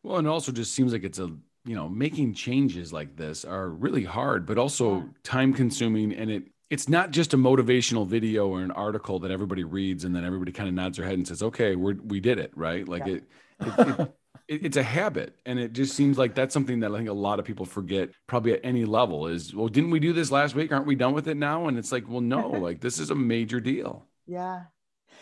[0.03, 1.31] Well, and it also just seems like it's a,
[1.65, 5.05] you know, making changes like this are really hard, but also yeah.
[5.23, 6.13] time consuming.
[6.13, 10.15] And it, it's not just a motivational video or an article that everybody reads and
[10.15, 12.51] then everybody kind of nods their head and says, okay, we're, we did it.
[12.55, 12.87] Right.
[12.87, 13.15] Like yeah.
[13.15, 13.25] it,
[13.61, 14.15] it, it
[14.49, 17.13] it, it's a habit and it just seems like that's something that i think a
[17.13, 20.55] lot of people forget probably at any level is well didn't we do this last
[20.55, 20.73] week?
[20.73, 21.69] Aren't we done with it now?
[21.69, 24.07] And it's like well no like this is a major deal.
[24.27, 24.65] Yeah.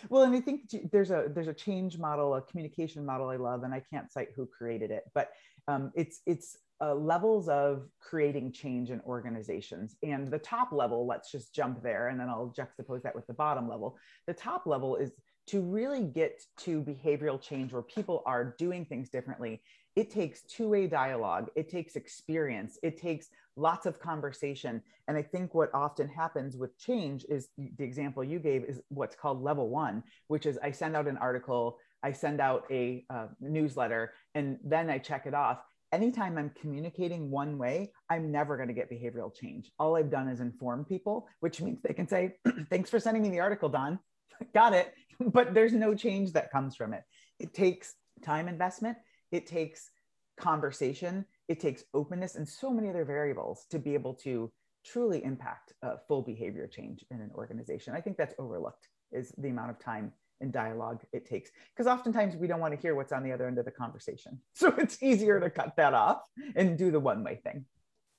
[0.08, 3.62] Well and i think there's a there's a change model a communication model i love
[3.62, 5.30] and i can't cite who created it but
[5.68, 9.94] um, it's it's uh, levels of creating change in organizations.
[10.02, 13.34] And the top level let's just jump there and then i'll juxtapose that with the
[13.34, 13.96] bottom level.
[14.26, 15.12] The top level is
[15.48, 19.62] to really get to behavioral change where people are doing things differently,
[19.94, 24.82] it takes two way dialogue, it takes experience, it takes lots of conversation.
[25.08, 29.16] And I think what often happens with change is the example you gave is what's
[29.16, 33.26] called level one, which is I send out an article, I send out a uh,
[33.40, 35.58] newsletter, and then I check it off
[35.92, 39.70] anytime I'm communicating one way, I'm never going to get behavioral change.
[39.78, 42.36] All I've done is inform people, which means they can say,
[42.70, 43.98] Thanks for sending me the article, Don.
[44.54, 44.94] Got it.
[45.20, 47.02] But there's no change that comes from it.
[47.38, 48.98] It takes time investment,
[49.30, 49.90] it takes
[50.38, 54.50] conversation, it takes openness, and so many other variables to be able to
[54.84, 57.94] truly impact a full behavior change in an organization.
[57.94, 62.36] I think that's overlooked is the amount of time and dialogue it takes because oftentimes
[62.36, 64.40] we don't want to hear what's on the other end of the conversation.
[64.54, 66.20] So it's easier to cut that off
[66.56, 67.64] and do the one way thing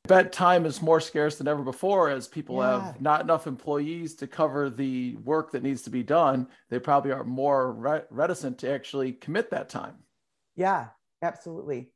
[0.08, 2.88] bet time is more scarce than ever before as people yeah.
[2.88, 6.48] have not enough employees to cover the work that needs to be done.
[6.70, 9.96] They probably are more re- reticent to actually commit that time.
[10.56, 10.88] Yeah
[11.22, 11.90] absolutely.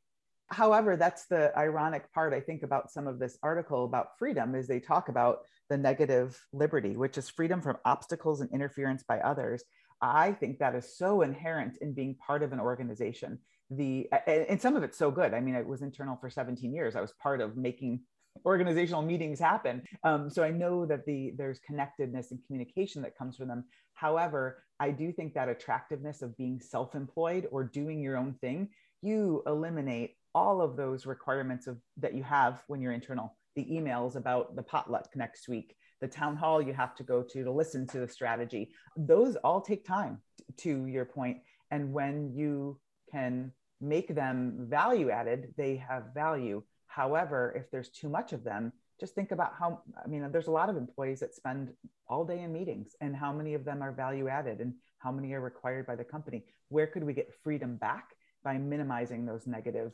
[0.48, 4.66] However that's the ironic part i think about some of this article about freedom is
[4.66, 9.62] they talk about the negative liberty which is freedom from obstacles and interference by others.
[10.00, 14.76] I think that is so inherent in being part of an organization the and some
[14.76, 15.34] of it's so good.
[15.34, 16.96] I mean i was internal for 17 years.
[16.96, 18.00] I was part of making
[18.44, 19.82] organizational meetings happen.
[20.04, 23.64] Um, so i know that the there's connectedness and communication that comes from them.
[23.94, 28.68] However i do think that attractiveness of being self-employed or doing your own thing
[29.02, 33.36] you eliminate all of those requirements of that you have when you're internal.
[33.54, 37.44] The emails about the potluck next week the town hall you have to go to
[37.44, 38.70] to listen to the strategy.
[38.96, 40.20] Those all take time
[40.58, 41.38] to your point.
[41.70, 42.78] And when you
[43.10, 46.62] can make them value added, they have value.
[46.86, 50.52] However, if there's too much of them, just think about how, I mean, there's a
[50.52, 51.72] lot of employees that spend
[52.08, 55.32] all day in meetings and how many of them are value added and how many
[55.34, 56.44] are required by the company.
[56.68, 58.08] Where could we get freedom back
[58.42, 59.92] by minimizing those negative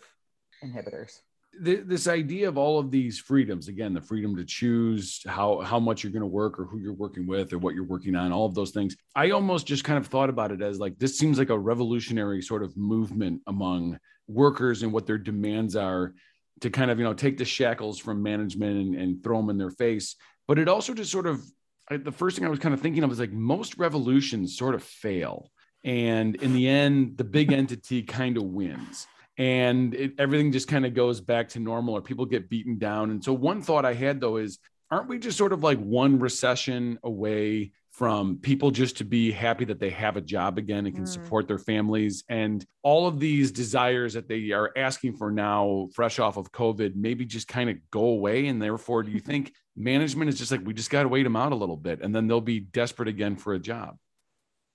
[0.62, 1.20] inhibitors?
[1.60, 6.02] This idea of all of these freedoms again the freedom to choose how how much
[6.02, 8.46] you're going to work or who you're working with or what you're working on all
[8.46, 11.38] of those things i almost just kind of thought about it as like this seems
[11.38, 16.14] like a revolutionary sort of movement among workers and what their demands are
[16.60, 19.58] to kind of you know take the shackles from management and, and throw them in
[19.58, 20.16] their face.
[20.46, 21.44] But it also just sort of
[21.90, 24.74] I, the first thing i was kind of thinking of is like most revolutions sort
[24.74, 25.50] of fail.
[25.84, 29.06] And in the end the big entity kind of wins
[29.36, 33.10] and it, everything just kind of goes back to normal or people get beaten down.
[33.10, 34.58] And so one thought I had though is
[34.90, 39.64] aren't we just sort of like one recession away from people just to be happy
[39.64, 41.08] that they have a job again and can mm.
[41.08, 46.18] support their families and all of these desires that they are asking for now fresh
[46.18, 50.28] off of covid maybe just kind of go away and therefore do you think management
[50.28, 52.26] is just like we just got to wait them out a little bit and then
[52.26, 53.96] they'll be desperate again for a job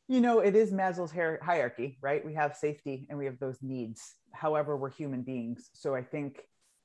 [0.10, 2.26] you know it is maslow's hierarchy right?
[2.26, 4.16] We have safety and we have those needs.
[4.34, 5.70] However we're human beings.
[5.74, 6.42] So i think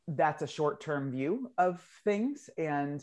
[0.06, 2.50] that's a short-term view of things.
[2.58, 3.02] And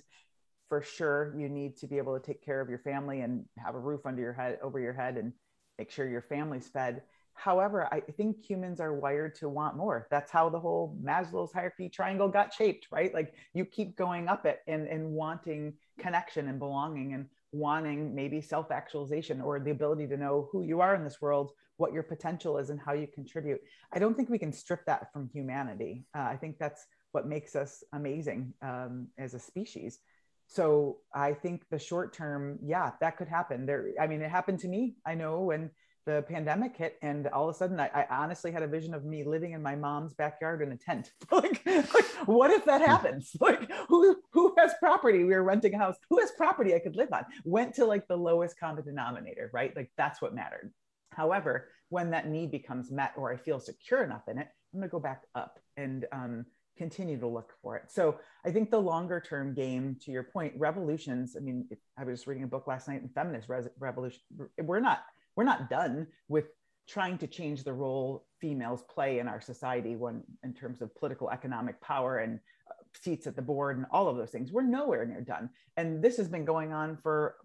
[0.70, 3.74] for sure you need to be able to take care of your family and have
[3.74, 5.34] a roof under your head over your head and
[5.80, 7.02] make sure your family's fed.
[7.34, 10.08] However i think humans are wired to want more.
[10.12, 13.12] That's how the whole maslow's hierarchy triangle got shaped right?
[13.12, 18.41] Like you keep going up it and, and wanting connection and belonging and wanting maybe
[18.41, 22.04] self actualization or the ability to know who you are in this world, what your
[22.04, 23.60] potential is, and how you contribute.
[23.93, 26.06] I don't think we can strip that from humanity.
[26.15, 29.99] Uh, I think that's what makes us amazing um, as a species.
[30.47, 33.65] So I think the short term, yeah, that could happen.
[33.65, 34.95] There, I mean, it happened to me.
[35.06, 35.69] I know when
[36.06, 39.06] the pandemic hit and all of a sudden I, I, honestly had a vision of
[39.06, 41.12] me living in my mom's backyard in a tent.
[41.31, 43.31] Like, like what if that happens?
[43.39, 45.23] Like who who has property?
[45.23, 45.95] We were renting a house.
[46.10, 47.25] Who has property i could live on?
[47.45, 49.75] Went to like the lowest common denominator right?
[49.75, 50.71] Like that's what mattered.
[51.12, 54.89] However when that need becomes met or i feel secure enough in it i'm going
[54.89, 56.45] to go back up and um,
[56.77, 57.83] continue to look for it.
[57.89, 62.25] So i think the longer term game to your point revolutions i mean i was
[62.25, 63.47] reading a book last night in feminist
[63.77, 64.21] revolution
[64.63, 65.04] we're not
[65.36, 66.46] we're not done with
[66.88, 71.29] trying to change the role females play in our society when in terms of political
[71.29, 74.52] economic power and uh, seats at the board and all of those things.
[74.52, 75.50] We're nowhere near done.
[75.77, 77.36] And this has been going on for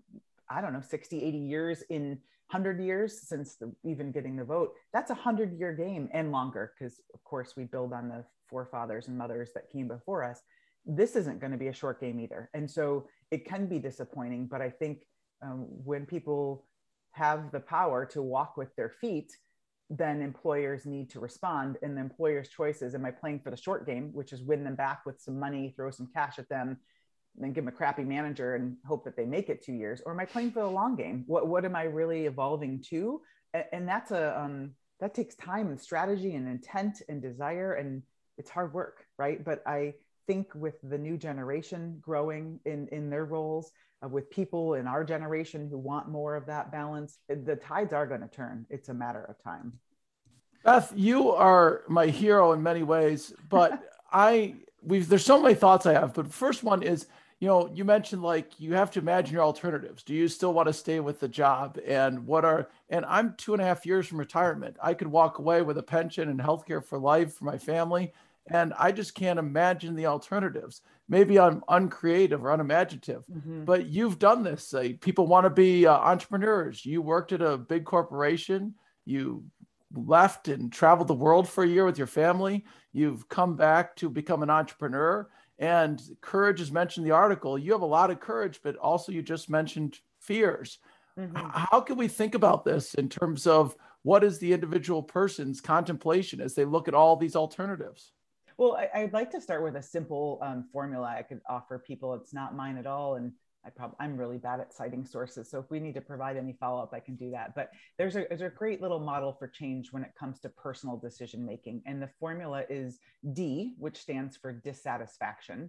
[0.49, 2.18] i don't know 60 80 years in
[2.51, 4.74] 100 years since the, even getting the vote.
[4.93, 9.09] That's a 100 year game and longer because of course we build on the forefathers
[9.09, 10.41] and mothers that came before us.
[10.84, 12.49] This isn't going to be a short game either.
[12.55, 15.03] And so it can be disappointing but i think
[15.43, 16.64] um, when people
[17.17, 19.33] have the power to walk with their feet,
[19.91, 21.79] then employers need to respond.
[21.83, 24.75] And the employer's choices am I playing for the short game, which is win them
[24.75, 26.79] back with some money, throw some cash at them,
[27.41, 30.03] and give them a crappy manager and hope that they make it two years?
[30.05, 31.25] Or am I playing for the long game?
[31.27, 33.21] What, what am I really evolving to?
[33.55, 38.03] And, and that's a, um, that takes time and strategy and intent and desire and
[38.39, 39.93] it's hard work right but i
[40.27, 43.72] think with the new generation growing in in their roles
[44.05, 48.07] uh, with people in our generation who want more of that balance, the tides are
[48.07, 48.66] going to turn.
[48.70, 49.72] It's a matter of time.
[50.64, 55.87] Beth, you are my hero in many ways, but I we've there's so many thoughts
[55.87, 56.14] I have.
[56.14, 57.07] But first one is,
[57.41, 60.03] you know, you mentioned like you have to imagine your alternatives.
[60.03, 61.79] Do you still want to stay with the job?
[61.87, 64.77] And what are and I'm two and a half years from retirement.
[64.83, 68.12] I could walk away with a pension and healthcare for life for my family.
[68.49, 73.64] And I just can't imagine the alternatives maybe I'm uncreative or unimaginative, mm-hmm.
[73.64, 74.72] but you've done this.
[74.74, 76.84] Uh, people want to be uh, entrepreneurs.
[76.84, 78.74] You worked at a big corporation.
[79.05, 79.44] You
[79.94, 82.64] left and traveled the world for a year with your family.
[82.92, 85.28] You've come back to become an entrepreneur.
[85.59, 87.57] And courage is mentioned in the article.
[87.57, 90.78] You have a lot of courage, but also you just mentioned fears.
[91.18, 91.36] Mm-hmm.
[91.51, 96.40] How can we think about this in terms of what is the individual person's contemplation
[96.40, 98.12] as they look at all these alternatives?
[98.59, 102.14] Well, I, would like to start with a simple um, formula I could offer people.
[102.14, 103.32] It's not mine at all, and
[103.66, 105.50] I probably I'm really bad at citing sources.
[105.50, 107.54] So if we need to provide any follow up, I can do that.
[107.54, 110.96] But there's a there's a great little model for change when it comes to personal
[110.96, 112.98] decision making, and the formula is
[113.34, 115.68] D, which stands for dissatisfaction,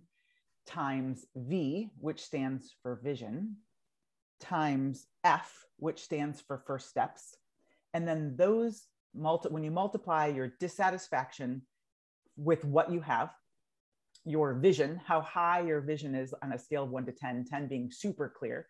[0.66, 3.58] times V, which stands for vision,
[4.40, 7.36] times F, which stands for first steps,
[7.94, 11.64] and then those multi when you multiply your dissatisfaction
[12.38, 13.32] with what you have,
[14.24, 17.68] your vision, how high your vision is on a scale of one to 10, 10
[17.68, 18.68] being super clear,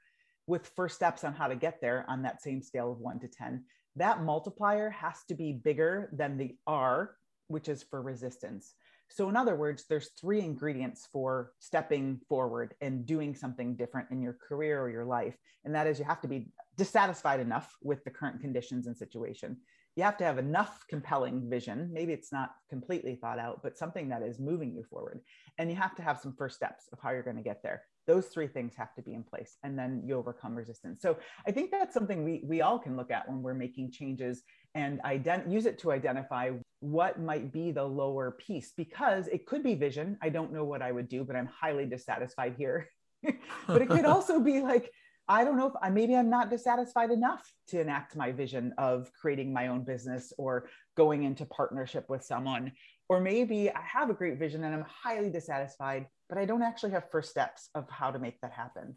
[0.48, 3.28] with first steps on how to get there on that same scale of one to
[3.28, 3.64] 10.
[3.98, 7.16] That multiplier has to be bigger than the R,
[7.48, 8.74] which is for resistance.
[9.10, 14.22] So, in other words, there's three ingredients for stepping forward and doing something different in
[14.22, 15.36] your career or your life.
[15.66, 19.58] And that is you have to be dissatisfied enough with the current conditions and situation
[19.98, 21.90] you have to have enough compelling vision.
[21.92, 25.22] Maybe it's not completely thought out, but something that is moving you forward.
[25.58, 27.82] And you have to have some first steps of how you're going to get there.
[28.06, 31.02] Those three things have to be in place, and then you overcome resistance.
[31.02, 34.44] So I think that's something we we all can look at when we're making changes
[34.78, 36.52] and ident- use it to identify
[36.82, 40.18] what might be the lower piece because it could be vision.
[40.22, 42.88] I don't know what I would do, but I'm highly dissatisfied here.
[43.68, 44.92] but it could also be like
[45.30, 49.12] I don't know if I, maybe I'm not dissatisfied enough to enact my vision of
[49.20, 52.72] creating my own business or going into partnership with someone.
[53.10, 56.92] Or maybe I have a great vision and I'm highly dissatisfied, but I don't actually
[56.92, 58.96] have first steps of how to make that happen.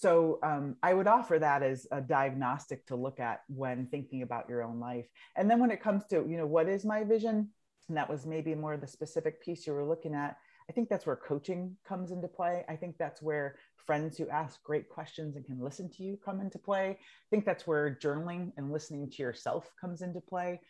[0.00, 4.48] So um, I would offer that as a diagnostic to look at when thinking about
[4.48, 5.06] your own life.
[5.34, 7.48] And then when it comes to, you know, what is my vision?
[7.88, 10.36] And that was maybe more the specific piece you were looking at.
[10.70, 12.64] I think that's where coaching comes into play.
[12.68, 16.40] I think that's where friends who ask great questions and can listen to you come
[16.40, 16.90] into play.
[16.90, 20.60] I think that's where journaling and listening to yourself comes into play.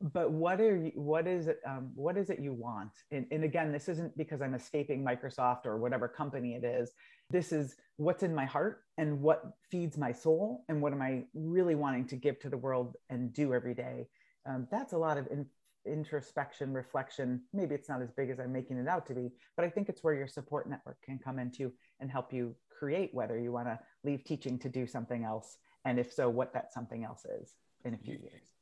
[0.00, 1.60] But what are you, what is it?
[1.66, 2.92] Um, what is it you want?
[3.10, 6.92] And, and again, this isn't because I'm escaping Microsoft or whatever company it is.
[7.30, 11.24] This is what's in my heart and what feeds my soul and what am I
[11.34, 14.06] really wanting to give to the world and do every day.
[14.48, 15.46] Um, that's a lot of in,
[15.84, 17.42] introspection, reflection.
[17.52, 19.88] Maybe it's not as big as I'm making it out to be, but I think
[19.88, 23.66] it's where your support network can come into and help you create whether you want
[23.66, 27.54] to leave teaching to do something else and if so what that something else is
[27.84, 28.57] in a few years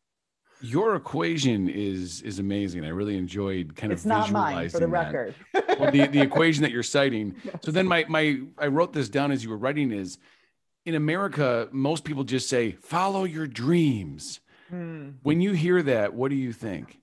[0.60, 2.84] your equation is is amazing.
[2.84, 5.34] I really enjoyed kind it's of not mine for the record.
[5.52, 7.36] Well, the, the equation that you're citing.
[7.62, 10.18] So then my my i wrote this down as you were writing is
[10.84, 14.40] in america most people just say follow your dreams.
[14.72, 15.14] Mm.
[15.22, 17.00] When you hear that, what do you think?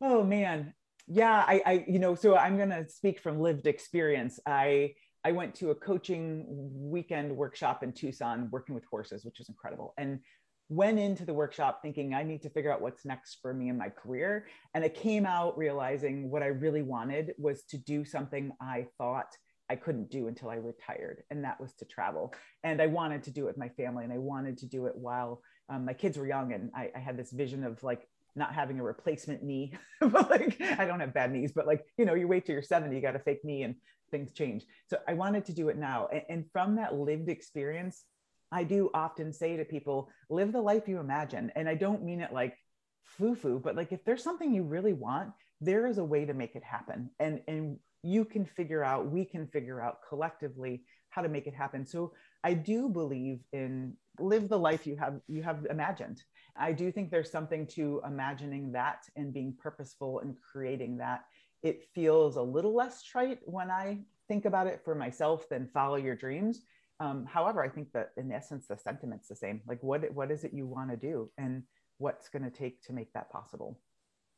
[0.00, 0.72] Oh man,
[1.08, 4.38] yeah, I, I, you know, so I'm going to speak from lived experience.
[4.46, 9.48] I, I went to a coaching weekend workshop in Tucson, working with horses, which was
[9.48, 10.20] incredible, and
[10.68, 13.78] went into the workshop thinking I need to figure out what's next for me in
[13.78, 14.46] my career.
[14.74, 19.36] And I came out realizing what I really wanted was to do something I thought
[19.70, 22.32] I couldn't do until I retired, and that was to travel.
[22.64, 24.96] And I wanted to do it with my family, and I wanted to do it
[24.96, 28.54] while um, my kids were young, and I, I had this vision of like not
[28.54, 29.74] having a replacement knee.
[30.00, 32.62] but like I don't have bad knees, but like you know, you wait till you're
[32.62, 33.74] 70, you got a fake knee, and
[34.10, 34.64] things change.
[34.88, 38.04] So I wanted to do it now, and, and from that lived experience,
[38.50, 42.20] I do often say to people, live the life you imagine, and I don't mean
[42.20, 42.56] it like
[43.04, 46.54] foo-foo, but like if there's something you really want, there is a way to make
[46.54, 51.28] it happen, and and you can figure out, we can figure out collectively how to
[51.28, 51.84] make it happen.
[51.84, 52.12] So
[52.44, 56.22] I do believe in live the life you have you have imagined.
[56.56, 61.24] I do think there's something to imagining that and being purposeful and creating that.
[61.62, 65.96] It feels a little less trite when I think about it for myself than follow
[65.96, 66.62] your dreams.
[67.00, 69.60] Um, however, I think that in essence the sentiment's the same.
[69.66, 71.62] Like what what is it you want to do and
[71.98, 73.78] what's going to take to make that possible?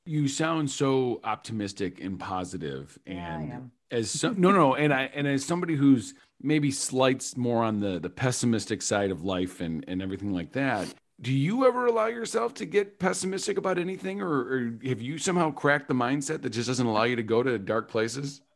[0.06, 5.26] You sound so optimistic and positive, and yeah, as some, no, no, and I and
[5.26, 10.02] as somebody who's maybe slights more on the the pessimistic side of life and and
[10.02, 10.92] everything like that.
[11.20, 15.50] Do you ever allow yourself to get pessimistic about anything, or, or have you somehow
[15.50, 18.40] cracked the mindset that just doesn't allow you to go to dark places?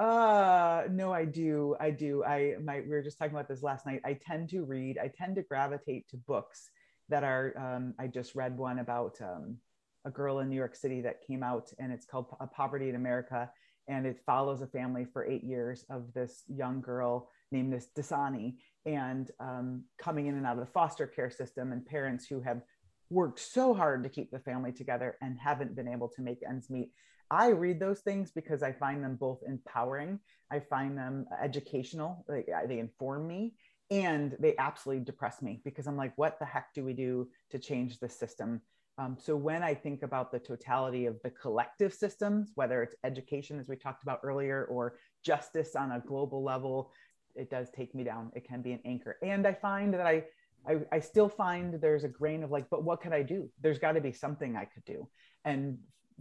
[0.00, 0.53] Uh,
[0.90, 1.76] no, I do.
[1.80, 2.24] I do.
[2.24, 4.00] I my we were just talking about this last night.
[4.04, 4.98] I tend to read.
[4.98, 6.70] I tend to gravitate to books
[7.08, 7.54] that are.
[7.56, 9.58] Um, I just read one about um,
[10.04, 13.50] a girl in New York City that came out, and it's called Poverty in America,
[13.88, 18.56] and it follows a family for eight years of this young girl named this Dasani,
[18.86, 22.62] and um, coming in and out of the foster care system, and parents who have
[23.10, 26.70] worked so hard to keep the family together and haven't been able to make ends
[26.70, 26.90] meet.
[27.30, 30.20] I read those things because I find them both empowering.
[30.50, 32.24] I find them educational.
[32.28, 33.54] They, they inform me
[33.90, 37.58] and they absolutely depress me because I'm like, what the heck do we do to
[37.58, 38.60] change the system?
[38.96, 43.58] Um, so when I think about the totality of the collective systems, whether it's education,
[43.58, 46.92] as we talked about earlier, or justice on a global level,
[47.34, 48.30] it does take me down.
[48.36, 49.16] It can be an anchor.
[49.22, 50.24] And I find that I,
[50.66, 53.50] I, I still find there's a grain of like, but what could I do?
[53.60, 55.08] There's got to be something I could do.
[55.44, 55.78] And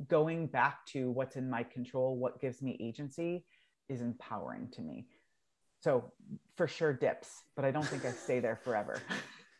[0.08, 3.46] going back to what's in my control, what gives me agency
[3.90, 5.06] is empowering to me.
[5.82, 6.12] So
[6.56, 9.02] for sure dips, but I don't think I stay there forever.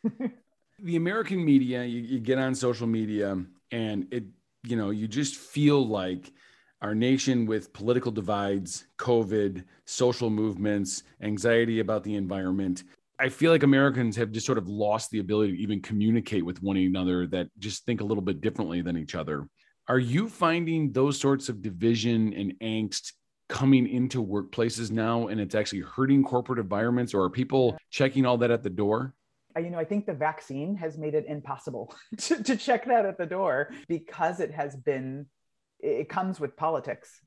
[0.78, 3.38] the American media, you, you get on social media
[3.70, 4.24] and it,
[4.66, 6.32] you know, you just feel like
[6.80, 12.84] our nation with political divides, COVID, social movements, anxiety about the environment.
[13.18, 16.62] I feel like Americans have just sort of lost the ability to even communicate with
[16.62, 19.46] one another that just think a little bit differently than each other.
[19.86, 23.12] Are you finding those sorts of division and angst
[23.50, 28.38] coming into workplaces now and it's actually hurting corporate environments or are people checking all
[28.38, 29.14] that at the door?
[29.56, 33.18] you know, I think the vaccine has made it impossible to, to check that at
[33.18, 35.26] the door because it has been,
[35.78, 37.20] it comes with politics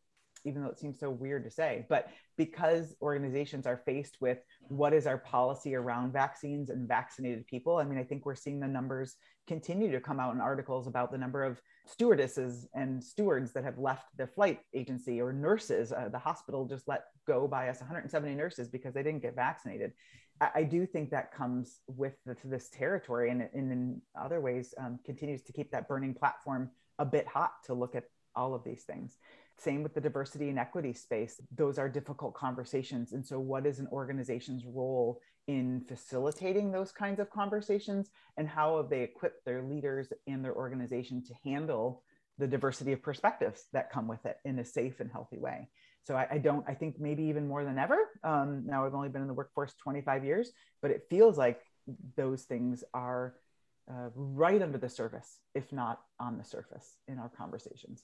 [0.48, 4.40] even though it seems so weird to say, but because organizations are faced with
[4.70, 8.60] what is our policy around vaccines and vaccinated people, I mean, I think we're seeing
[8.60, 9.16] the numbers
[9.48, 13.78] continue to come out in articles about the number of stewardesses and stewards that have
[13.78, 15.92] left the flight agency or nurses.
[15.92, 19.94] Uh, the hospital just let go by us 170 nurses because they didn't get vaccinated.
[20.42, 24.74] I, I do think that comes with the, this territory and, and, in other ways
[24.78, 26.70] um, continues to keep that burning platform
[27.00, 29.18] a bit hot to look at all of these things.
[29.60, 31.42] Same with the diversity and equity space.
[31.56, 33.14] Those are difficult conversations.
[33.14, 38.12] And so, what is an organization's role in facilitating those kinds of conversations?
[38.38, 42.04] And how have they equipped their leaders and their organization to handle
[42.38, 45.70] the diversity of perspectives that come with it in a safe and healthy way?
[46.04, 47.98] So, I, I don't, I think maybe even more than ever.
[48.24, 50.52] Um, now, I've only been in the workforce 25 years,
[50.84, 51.62] but it feels like
[52.16, 53.34] those things are
[53.90, 58.04] uh, right under the surface, if not on the surface in our conversations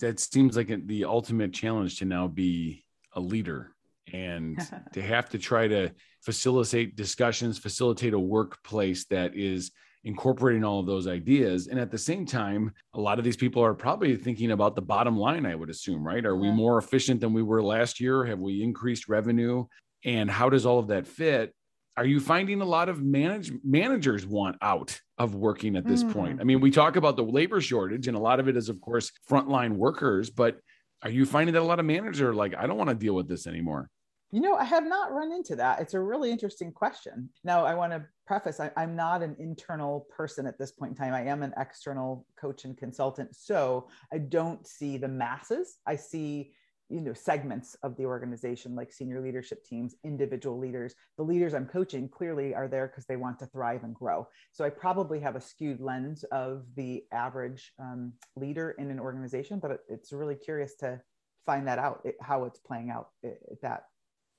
[0.00, 2.84] that seems like the ultimate challenge to now be
[3.14, 3.74] a leader
[4.12, 4.58] and
[4.92, 5.90] to have to try to
[6.22, 9.70] facilitate discussions, facilitate a workplace that is
[10.04, 11.66] incorporating all of those ideas.
[11.66, 14.82] And at the same time, a lot of these people are probably thinking about the
[14.82, 16.24] bottom line, I would assume, right?
[16.24, 18.24] Are we more efficient than we were last year?
[18.24, 19.66] Have we increased revenue?
[20.04, 21.54] And how does all of that fit?
[22.00, 26.10] Are you finding a lot of manage, managers want out of working at this mm.
[26.14, 26.40] point?
[26.40, 28.80] I mean, we talk about the labor shortage, and a lot of it is, of
[28.80, 30.60] course, frontline workers, but
[31.02, 33.14] are you finding that a lot of managers are like, I don't want to deal
[33.14, 33.90] with this anymore?
[34.30, 35.78] You know, I have not run into that.
[35.80, 37.28] It's a really interesting question.
[37.44, 40.96] Now, I want to preface I, am not an internal person at this point in
[40.96, 41.12] time.
[41.12, 43.36] I am an external coach and consultant.
[43.36, 45.76] So I don't see the masses.
[45.86, 46.52] I see
[46.90, 51.66] you know segments of the organization like senior leadership teams individual leaders the leaders i'm
[51.66, 55.36] coaching clearly are there because they want to thrive and grow so i probably have
[55.36, 60.74] a skewed lens of the average um, leader in an organization but it's really curious
[60.74, 61.00] to
[61.46, 63.84] find that out it, how it's playing out at that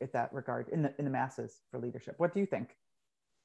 [0.02, 2.76] at that regard in the in the masses for leadership what do you think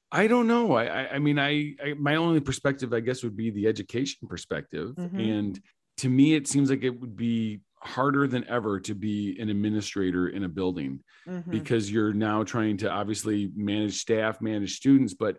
[0.09, 0.77] I don't know.
[0.77, 4.91] I, I mean, I, I, my only perspective, I guess, would be the education perspective.
[4.95, 5.19] Mm-hmm.
[5.19, 5.59] And
[5.97, 10.29] to me, it seems like it would be harder than ever to be an administrator
[10.29, 11.49] in a building mm-hmm.
[11.49, 15.37] because you're now trying to obviously manage staff, manage students, but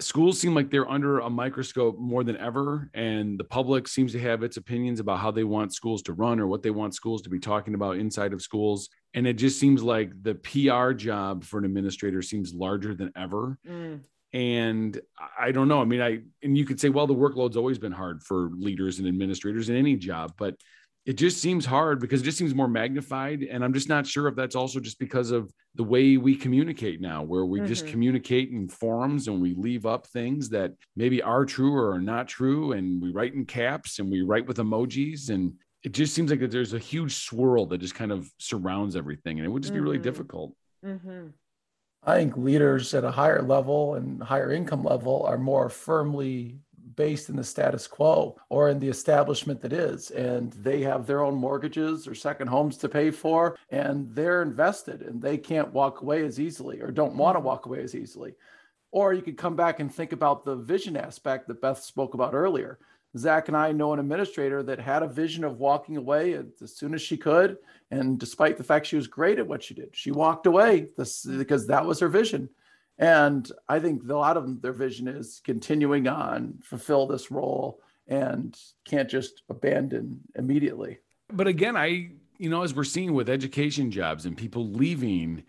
[0.00, 4.20] schools seem like they're under a microscope more than ever and the public seems to
[4.20, 7.22] have its opinions about how they want schools to run or what they want schools
[7.22, 11.42] to be talking about inside of schools and it just seems like the PR job
[11.42, 14.00] for an administrator seems larger than ever mm.
[14.32, 15.00] and
[15.38, 17.92] i don't know i mean i and you could say well the workload's always been
[17.92, 20.54] hard for leaders and administrators in any job but
[21.08, 24.28] it just seems hard because it just seems more magnified and i'm just not sure
[24.28, 27.66] if that's also just because of the way we communicate now where we mm-hmm.
[27.66, 32.00] just communicate in forums and we leave up things that maybe are true or are
[32.00, 36.14] not true and we write in caps and we write with emojis and it just
[36.14, 39.50] seems like that there's a huge swirl that just kind of surrounds everything and it
[39.50, 39.80] would just mm-hmm.
[39.82, 40.02] be really mm-hmm.
[40.02, 40.52] difficult
[40.84, 41.28] mm-hmm.
[42.04, 46.60] I think leaders at a higher level and higher income level are more firmly
[46.98, 50.10] based in the status quo or in the establishment that is.
[50.10, 55.02] And they have their own mortgages or second homes to pay for, and they're invested
[55.02, 58.34] and they can't walk away as easily or don't want to walk away as easily.
[58.90, 62.34] Or you could come back and think about the vision aspect that Beth spoke about
[62.34, 62.80] earlier.
[63.16, 66.94] Zac and I know an administrator that had a vision of walking away as soon
[66.94, 67.58] as she could.
[67.92, 71.66] And despite the fact she was great at what she did, she walked away because
[71.68, 72.48] that was her vision.
[72.98, 77.80] And I think a lot of them, their vision is continuing on, fulfill this role,
[78.08, 80.98] and can't just abandon immediately.
[81.32, 85.44] But again, I, you know, as we're seeing with education jobs and people leaving,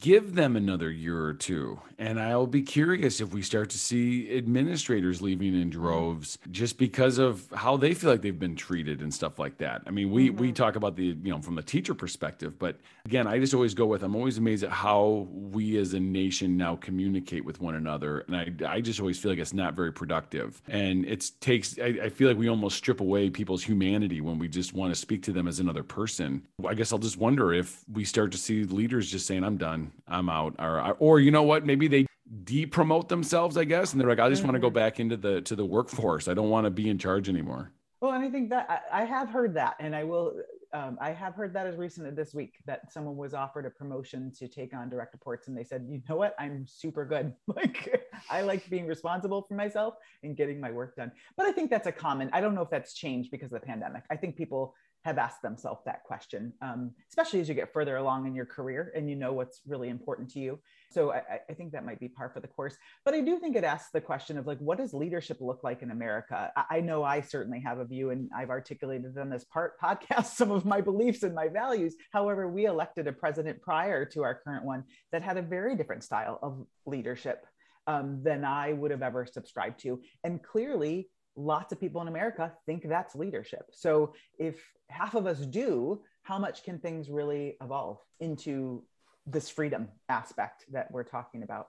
[0.00, 1.80] give them another year or two.
[1.98, 7.16] And I'll be curious if we start to see administrators leaving in droves just because
[7.18, 9.82] of how they feel like they've been treated and stuff like that.
[9.86, 10.38] I mean, we mm-hmm.
[10.38, 13.72] we talk about the, you know, from the teacher perspective, but again, I just always
[13.72, 17.76] go with I'm always amazed at how we as a nation now communicate with one
[17.76, 18.20] another.
[18.28, 20.60] And I I just always feel like it's not very productive.
[20.68, 24.48] And it takes I, I feel like we almost strip away people's humanity when we
[24.48, 26.42] just want to speak to them as another person.
[26.66, 29.75] I guess I'll just wonder if we start to see leaders just saying, I'm done
[29.76, 29.92] done.
[30.08, 30.54] I'm out.
[30.58, 31.64] Or, or you know what?
[31.64, 32.06] Maybe they
[32.44, 34.48] de-promote themselves, I guess, and they're like, I just mm-hmm.
[34.48, 36.28] want to go back into the to the workforce.
[36.28, 37.72] I don't want to be in charge anymore.
[38.00, 40.34] Well, and I think that I, I have heard that, and I will.
[40.72, 43.70] Um, I have heard that as recent as this week that someone was offered a
[43.70, 46.34] promotion to take on direct reports, and they said, "You know what?
[46.38, 47.32] I'm super good.
[47.46, 51.70] Like I like being responsible for myself and getting my work done." But I think
[51.70, 52.28] that's a common.
[52.32, 54.02] I don't know if that's changed because of the pandemic.
[54.10, 54.74] I think people
[55.06, 58.92] have asked themselves that question, um, especially as you get further along in your career
[58.96, 60.58] and you know what's really important to you.
[60.90, 62.76] So I, I, think that might be par for the course.
[63.04, 65.82] But I do think it asks the question of like, what does leadership look like
[65.82, 66.50] in America?
[66.56, 70.34] I, I know I certainly have a view, and I've articulated on this part podcast
[70.34, 71.94] some of my beliefs and my values.
[72.12, 74.82] However, we elected a president prior to our current one
[75.12, 77.46] that had a very different style of leadership
[77.86, 82.52] um, than I would have ever subscribed to, and clearly lots of people in America
[82.64, 83.66] think that's leadership.
[83.70, 84.56] So if
[84.88, 88.82] half of us do, how much can things really evolve into
[89.26, 91.68] this freedom aspect that we're talking about?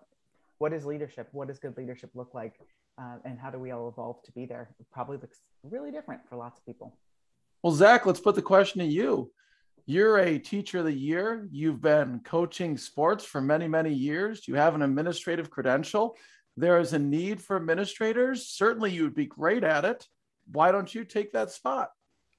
[0.59, 1.27] What is leadership?
[1.31, 2.53] What does good leadership look like?
[2.99, 4.69] Uh, and how do we all evolve to be there?
[4.79, 6.97] It probably looks really different for lots of people.
[7.61, 9.31] Well, Zac, let's put the question to you.
[9.85, 11.47] You're a teacher of the year.
[11.51, 14.47] You've been coaching sports for many, many years.
[14.47, 16.17] You have an administrative credential
[16.57, 18.47] there is a need for administrators.
[18.47, 20.07] Certainly, you would be great at it.
[20.51, 21.91] Why don't you take that spot?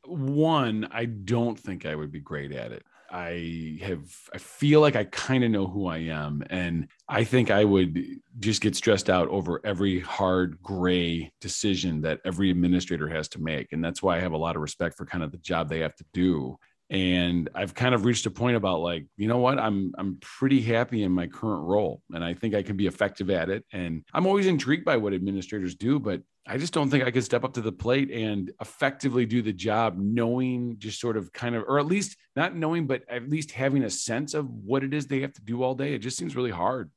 [0.05, 2.83] One, I don't think I would be great at it.
[3.11, 4.05] I have,
[4.35, 6.43] I feel like I kind of know who I am.
[6.51, 7.99] And I think I would
[8.39, 13.73] just get stressed out over every hard gray decision that every administrator has to make.
[13.73, 15.81] And that's why I have a lot of respect for kind of the job they
[15.81, 16.59] have to do
[16.91, 19.59] and i've kind of reached a point about like you know what?
[19.59, 23.31] I'm i'm pretty happy in my current role and i think i can be effective
[23.31, 23.65] at it.
[23.73, 27.25] And i'm always intrigued by what administrators do but i just don't think i could
[27.25, 31.55] step up to the plate and effectively do the job knowing just sort of kind
[31.55, 34.95] of or at least not knowing but at least having a sense of what it
[34.95, 35.93] is they have to do all day.
[35.95, 36.91] It just seems really hard.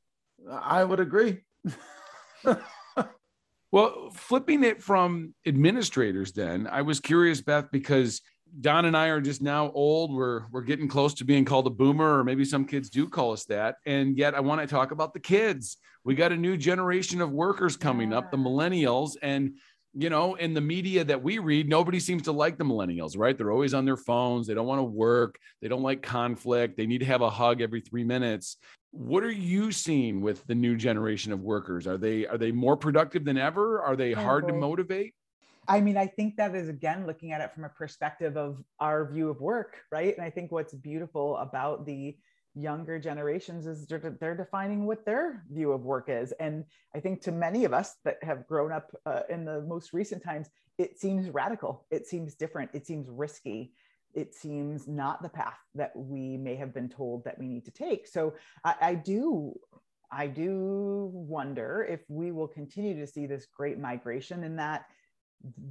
[0.48, 1.40] I would agree.
[3.72, 8.20] Well flipping it from administrators then i was curious beth because
[8.60, 10.14] Don and I are just now old.
[10.14, 13.32] We're we're getting close to being called a boomer, or maybe some kids do call
[13.32, 13.76] us that.
[13.86, 15.78] And yet, I want to talk about the kids.
[16.04, 18.18] We got a new generation of workers coming yeah.
[18.18, 19.54] up, the millennials, and
[19.94, 23.36] you know, in the media that we read, nobody seems to like the millennials, right?
[23.36, 24.46] They're always on their phones.
[24.46, 25.38] They don't want to work.
[25.60, 26.76] They don't like conflict.
[26.76, 28.56] They need to have a hug every three minutes.
[28.90, 31.86] What are you seeing with the new generation of workers?
[31.86, 33.82] Are they are they more productive than ever?
[33.82, 35.14] Are they hard to motivate?
[35.72, 39.10] I mean, I think that is again looking at it from a perspective of our
[39.10, 40.14] view of work, right?
[40.14, 42.14] And I think what's beautiful about the
[42.54, 46.32] younger generations is they're, they're defining what their view of work is.
[46.32, 49.94] And I think to many of us that have grown up uh, in the most
[49.94, 53.72] recent times, it seems radical, it seems different, it seems risky.
[54.12, 57.70] It seems not the path that we may have been told that we need to
[57.70, 58.06] take.
[58.06, 59.58] So I, I do
[60.14, 64.84] I do wonder if we will continue to see this great migration in that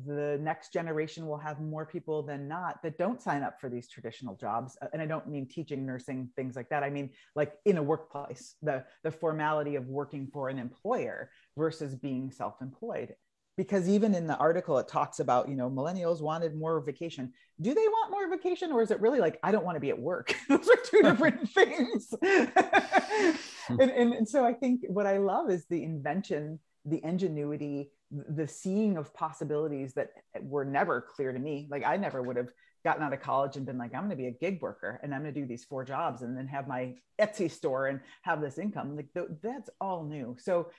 [0.05, 3.87] the next generation will have more people than not that don't sign up for these
[3.87, 4.77] traditional jobs.
[4.81, 6.83] Uh, and i don't mean teaching nursing things like that.
[6.83, 11.95] I mean like in a workplace the the formality of working for an employer versus
[11.95, 13.15] being self-employed.
[13.57, 17.31] Because even in the article it talks about you know millennials wanted more vacation.
[17.61, 19.89] Do they want more vacation or is it really like i don't want to be
[19.89, 20.35] at work?
[20.49, 22.13] Those are two different things.
[23.69, 28.47] And, and, and so i think what i love is the invention the ingenuity the
[28.47, 30.09] seeing of possibilities that
[30.41, 31.67] were never clear to me.
[31.71, 32.51] Like I never would have
[32.83, 35.13] gotten out of college and been like, I'm going to be a gig worker and
[35.13, 38.41] I'm going to do these four jobs and then have my Etsy store and have
[38.41, 38.95] this income.
[38.95, 40.35] Like th- that's all new.
[40.39, 40.69] So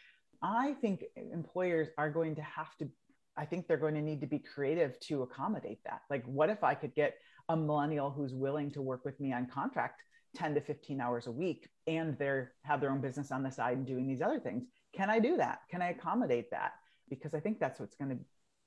[0.42, 2.88] I think employers are going to have to,
[3.36, 6.02] I think they're going to need to be creative to accommodate that.
[6.10, 7.14] Like, what if I could get
[7.48, 10.02] a millennial who's willing to work with me on contract
[10.36, 13.76] 10 to 15 hours a week and they're have their own business on the side
[13.76, 14.64] and doing these other things?
[14.94, 15.60] Can I do that?
[15.70, 16.72] Can I accommodate that?
[17.12, 18.16] Because I think that's what's going to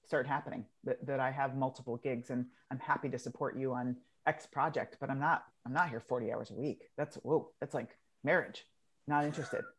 [0.06, 3.96] start happening that, that I have multiple gigs and I'm happy to support you on
[4.28, 6.84] X project, but I'm not, I'm not here 40 hours a week.
[6.96, 7.90] That's, whoa, that's like
[8.24, 8.64] marriage.
[9.08, 9.64] Not interested.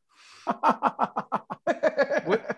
[2.24, 2.56] what,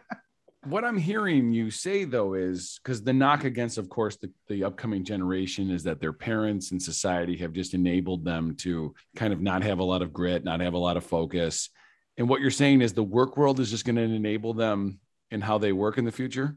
[0.65, 4.65] what I'm hearing you say though is because the knock against, of course, the, the
[4.65, 9.43] upcoming generation is that their parents and society have just enabled them to kind of
[9.43, 11.69] not have a lot of grit, not have a lot of focus.
[12.17, 15.01] And what you're saying is the work world is just going to enable them
[15.31, 16.57] in how they work in the future?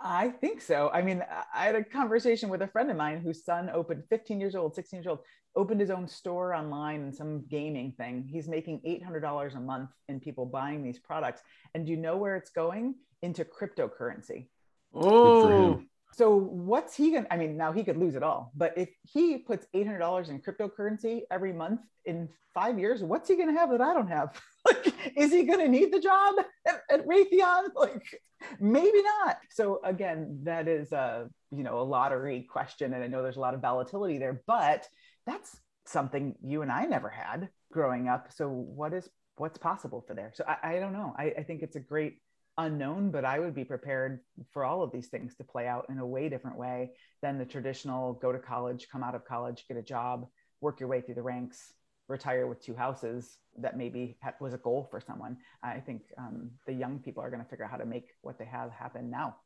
[0.00, 0.90] I think so.
[0.92, 4.40] I mean, I had a conversation with a friend of mine whose son opened 15
[4.40, 5.20] years old, 16 years old,
[5.54, 8.26] opened his own store online and some gaming thing.
[8.28, 11.42] He's making $800 a month in people buying these products.
[11.74, 12.96] And do you know where it's going?
[13.22, 14.48] Into cryptocurrency.
[14.92, 15.80] Oh,
[16.14, 17.26] so what's he gonna?
[17.30, 20.28] I mean, now he could lose it all, but if he puts eight hundred dollars
[20.28, 24.38] in cryptocurrency every month in five years, what's he gonna have that I don't have?
[24.66, 26.34] like, is he gonna need the job
[26.66, 27.68] at, at Raytheon?
[27.74, 28.20] Like,
[28.60, 29.38] maybe not.
[29.50, 33.40] So again, that is a you know a lottery question, and I know there's a
[33.40, 34.86] lot of volatility there, but
[35.26, 35.56] that's
[35.86, 38.32] something you and I never had growing up.
[38.32, 40.32] So what is what's possible for there?
[40.34, 41.14] So I, I don't know.
[41.16, 42.18] I, I think it's a great
[42.58, 45.98] unknown, but I would be prepared for all of these things to play out in
[45.98, 46.92] a way different way
[47.22, 50.26] than the traditional go to college, come out of college, get a job,
[50.60, 51.72] work your way through the ranks,
[52.08, 55.36] retire with two houses that maybe was a goal for someone.
[55.62, 58.38] I think um, the young people are going to figure out how to make what
[58.38, 59.36] they have happen now.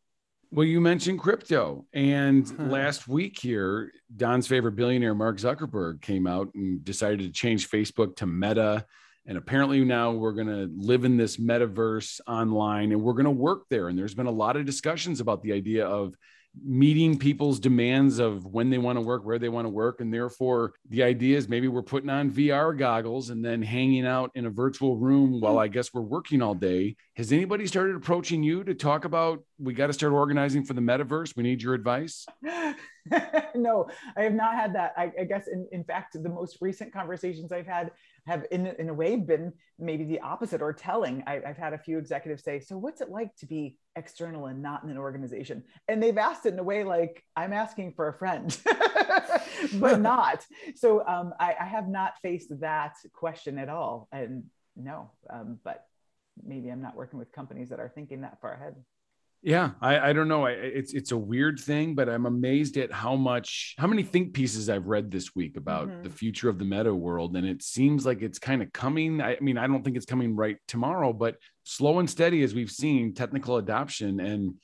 [0.53, 6.55] Well, you mentioned crypto, and last week here, Don's favorite billionaire, Mark Zuckerberg, came out
[6.55, 8.87] and decided to change Facebook to Meta
[9.27, 13.31] and apparently now we're going to live in this metaverse online and we're going to
[13.31, 13.89] work there.
[13.89, 16.15] And there's been a lot of discussions about the idea of
[16.65, 20.01] meeting people's demands of when they want to work, where they want to work.
[20.01, 24.31] And therefore, the idea is maybe we're putting on VR goggles and then hanging out
[24.35, 26.97] in a virtual room while I guess we're working all day.
[27.17, 30.81] Has anybody started approaching you to talk about we got to start organizing for the
[30.81, 31.37] metaverse?
[31.37, 32.27] We need your advice.
[33.55, 34.93] no, I have not had that.
[34.97, 37.91] I, I guess, in, in fact, the most recent conversations I've had
[38.27, 41.23] have in, in a way been maybe the opposite or telling.
[41.27, 44.63] I, have had a few executives say, so what's it like to be external and
[44.63, 45.63] not in an organization?
[45.89, 48.57] And they've asked it in a way like, I'm asking for a friend,
[49.75, 50.45] but not.
[50.75, 54.09] So um, I, I, have not faced that question at all.
[54.13, 54.45] And
[54.77, 55.85] no, um, but
[56.45, 58.75] maybe I'm not working with companies that are thinking that far ahead.
[59.43, 60.47] Yeah, I, I don't know.
[60.47, 64.33] I, it's it's a weird thing, but I'm amazed at how much how many think
[64.33, 66.03] pieces I've read this week about mm-hmm.
[66.03, 69.21] the future of the meta world, and it seems like it's kind of coming.
[69.21, 72.55] I, I mean, I don't think it's coming right tomorrow, but slow and steady as
[72.55, 74.55] we've seen technical adoption, and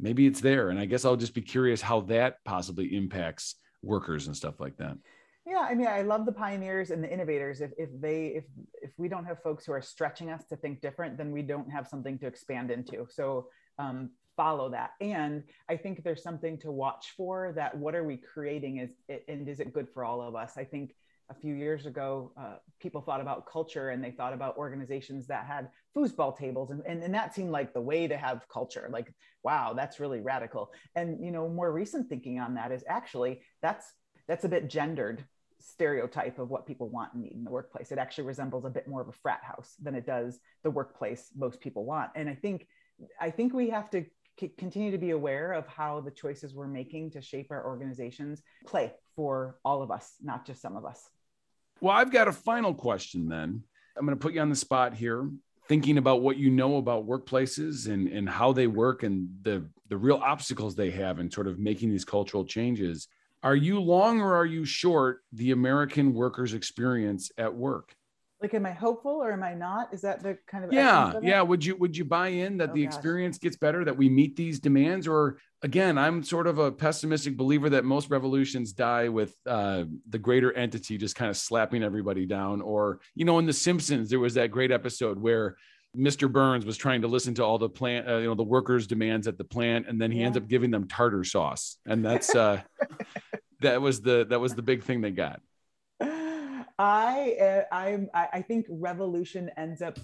[0.00, 0.70] maybe it's there.
[0.70, 4.76] And I guess I'll just be curious how that possibly impacts workers and stuff like
[4.78, 4.96] that.
[5.46, 7.60] Yeah, I mean, I love the pioneers and the innovators.
[7.60, 8.44] If, if they if
[8.82, 11.70] if we don't have folks who are stretching us to think different, then we don't
[11.70, 13.06] have something to expand into.
[13.10, 13.48] So
[13.78, 14.92] um, follow that.
[15.00, 19.24] And I think there's something to watch for that what are we creating is it,
[19.28, 20.56] and is it good for all of us?
[20.56, 20.94] I think
[21.30, 25.46] a few years ago, uh, people thought about culture and they thought about organizations that
[25.46, 26.70] had foosball tables.
[26.70, 28.88] And, and, and that seemed like the way to have culture.
[28.92, 29.12] Like,
[29.42, 30.70] wow, that's really radical.
[30.94, 33.86] And, you know, more recent thinking on that is actually that's,
[34.28, 35.24] that's a bit gendered
[35.60, 37.90] stereotype of what people want and need in the workplace.
[37.90, 41.30] It actually resembles a bit more of a frat house than it does the workplace
[41.34, 42.10] most people want.
[42.14, 42.66] And I think,
[43.20, 44.04] I think we have to
[44.58, 48.92] continue to be aware of how the choices we're making to shape our organizations play
[49.14, 51.08] for all of us, not just some of us.
[51.80, 53.62] Well, I've got a final question then.
[53.96, 55.30] I'm going to put you on the spot here,
[55.68, 59.96] thinking about what you know about workplaces and, and how they work and the, the
[59.96, 63.08] real obstacles they have in sort of making these cultural changes.
[63.42, 67.94] Are you long or are you short the American workers' experience at work?
[68.44, 71.40] Like am i hopeful or am i not is that the kind of yeah yeah
[71.40, 72.94] would you would you buy in that oh, the gosh.
[72.94, 77.38] experience gets better that we meet these demands or again i'm sort of a pessimistic
[77.38, 82.26] believer that most revolutions die with uh, the greater entity just kind of slapping everybody
[82.26, 85.56] down or you know in the simpsons there was that great episode where
[85.96, 86.30] Mr.
[86.30, 89.28] Burns was trying to listen to all the plant, uh, you know, the workers' demands
[89.28, 90.26] at the plant, and then he yeah.
[90.26, 92.60] ends up giving them tartar sauce, and that's uh,
[93.60, 95.40] that was the that was the big thing they got.
[96.78, 99.98] I uh, I'm I, think revolution ends up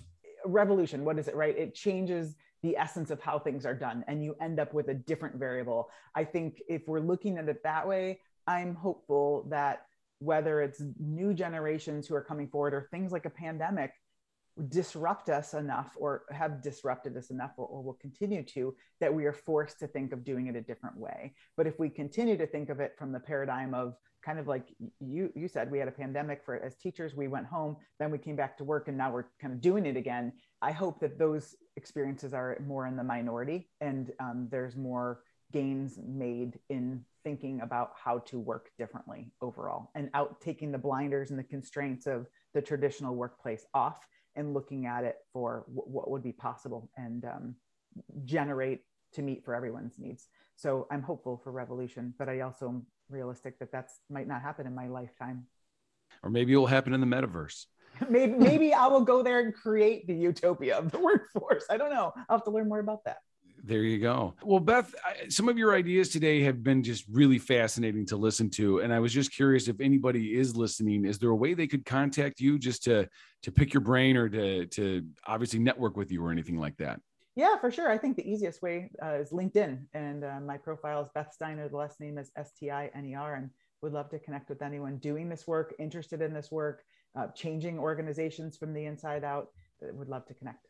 [0.44, 1.04] revolution.
[1.04, 1.34] What is it?
[1.34, 1.56] Right?
[1.56, 4.94] It changes the essence of how things are done, and you end up with a
[4.94, 5.88] different variable.
[6.14, 9.86] I think if we're looking at it that way, I'm hopeful that
[10.20, 13.92] whether it's new generations who are coming forward or things like a pandemic
[14.68, 19.24] disrupt us enough or have disrupted us enough or, or, will continue to that we
[19.24, 22.46] are forced to think of doing it a different way but if we continue to
[22.46, 25.88] think of it from the paradigm of kind of like you you said we had
[25.88, 28.96] a pandemic for as teachers we went home then we came back to work and
[28.96, 32.96] now we're kind of doing it again i hope that those experiences are more in
[32.96, 39.30] the minority and um, there's more gains made in thinking about how to work differently
[39.42, 44.06] overall and out taking the blinders and the constraints of the traditional workplace off
[44.36, 47.54] and looking at it for w- what would be possible and um,
[48.24, 48.80] generate
[49.12, 50.28] to meet for everyone's needs.
[50.56, 54.74] So I'm hopeful for revolution, but I also realistic that that's might not happen in
[54.74, 55.46] my lifetime.
[56.22, 57.66] Or maybe it will happen in the metaverse.
[58.08, 61.64] maybe maybe I will go there and create the utopia of the workforce.
[61.70, 62.12] I don't know.
[62.28, 63.18] I'll have to learn more about that.
[63.62, 64.34] There you go.
[64.42, 64.94] Well, Beth,
[65.28, 69.00] some of your ideas today have been just really fascinating to listen to, and I
[69.00, 71.04] was just curious if anybody is listening.
[71.04, 73.08] Is there a way they could contact you just to
[73.42, 77.00] to pick your brain or to to obviously network with you or anything like that?
[77.40, 77.90] Yeah, for sure.
[77.90, 81.70] I think the easiest way uh, is LinkedIn, and uh, my profile is Beth Stiner.
[81.70, 83.48] The last name is S T I N E R, and
[83.80, 86.82] would love to connect with anyone doing this work, interested in this work,
[87.16, 89.46] uh, changing organizations from the inside out.
[89.82, 90.66] Uh, would love to connect.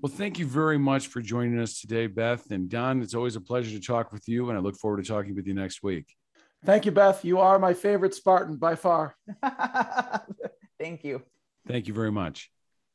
[0.00, 2.50] Well, thank you very much for joining us today, Beth.
[2.50, 5.06] And Don, it's always a pleasure to talk with you, and I look forward to
[5.06, 6.06] talking with you next week.
[6.64, 7.22] Thank you, Beth.
[7.22, 9.14] You are my favorite Spartan by far.
[10.80, 11.20] thank you.
[11.68, 12.50] Thank you very much.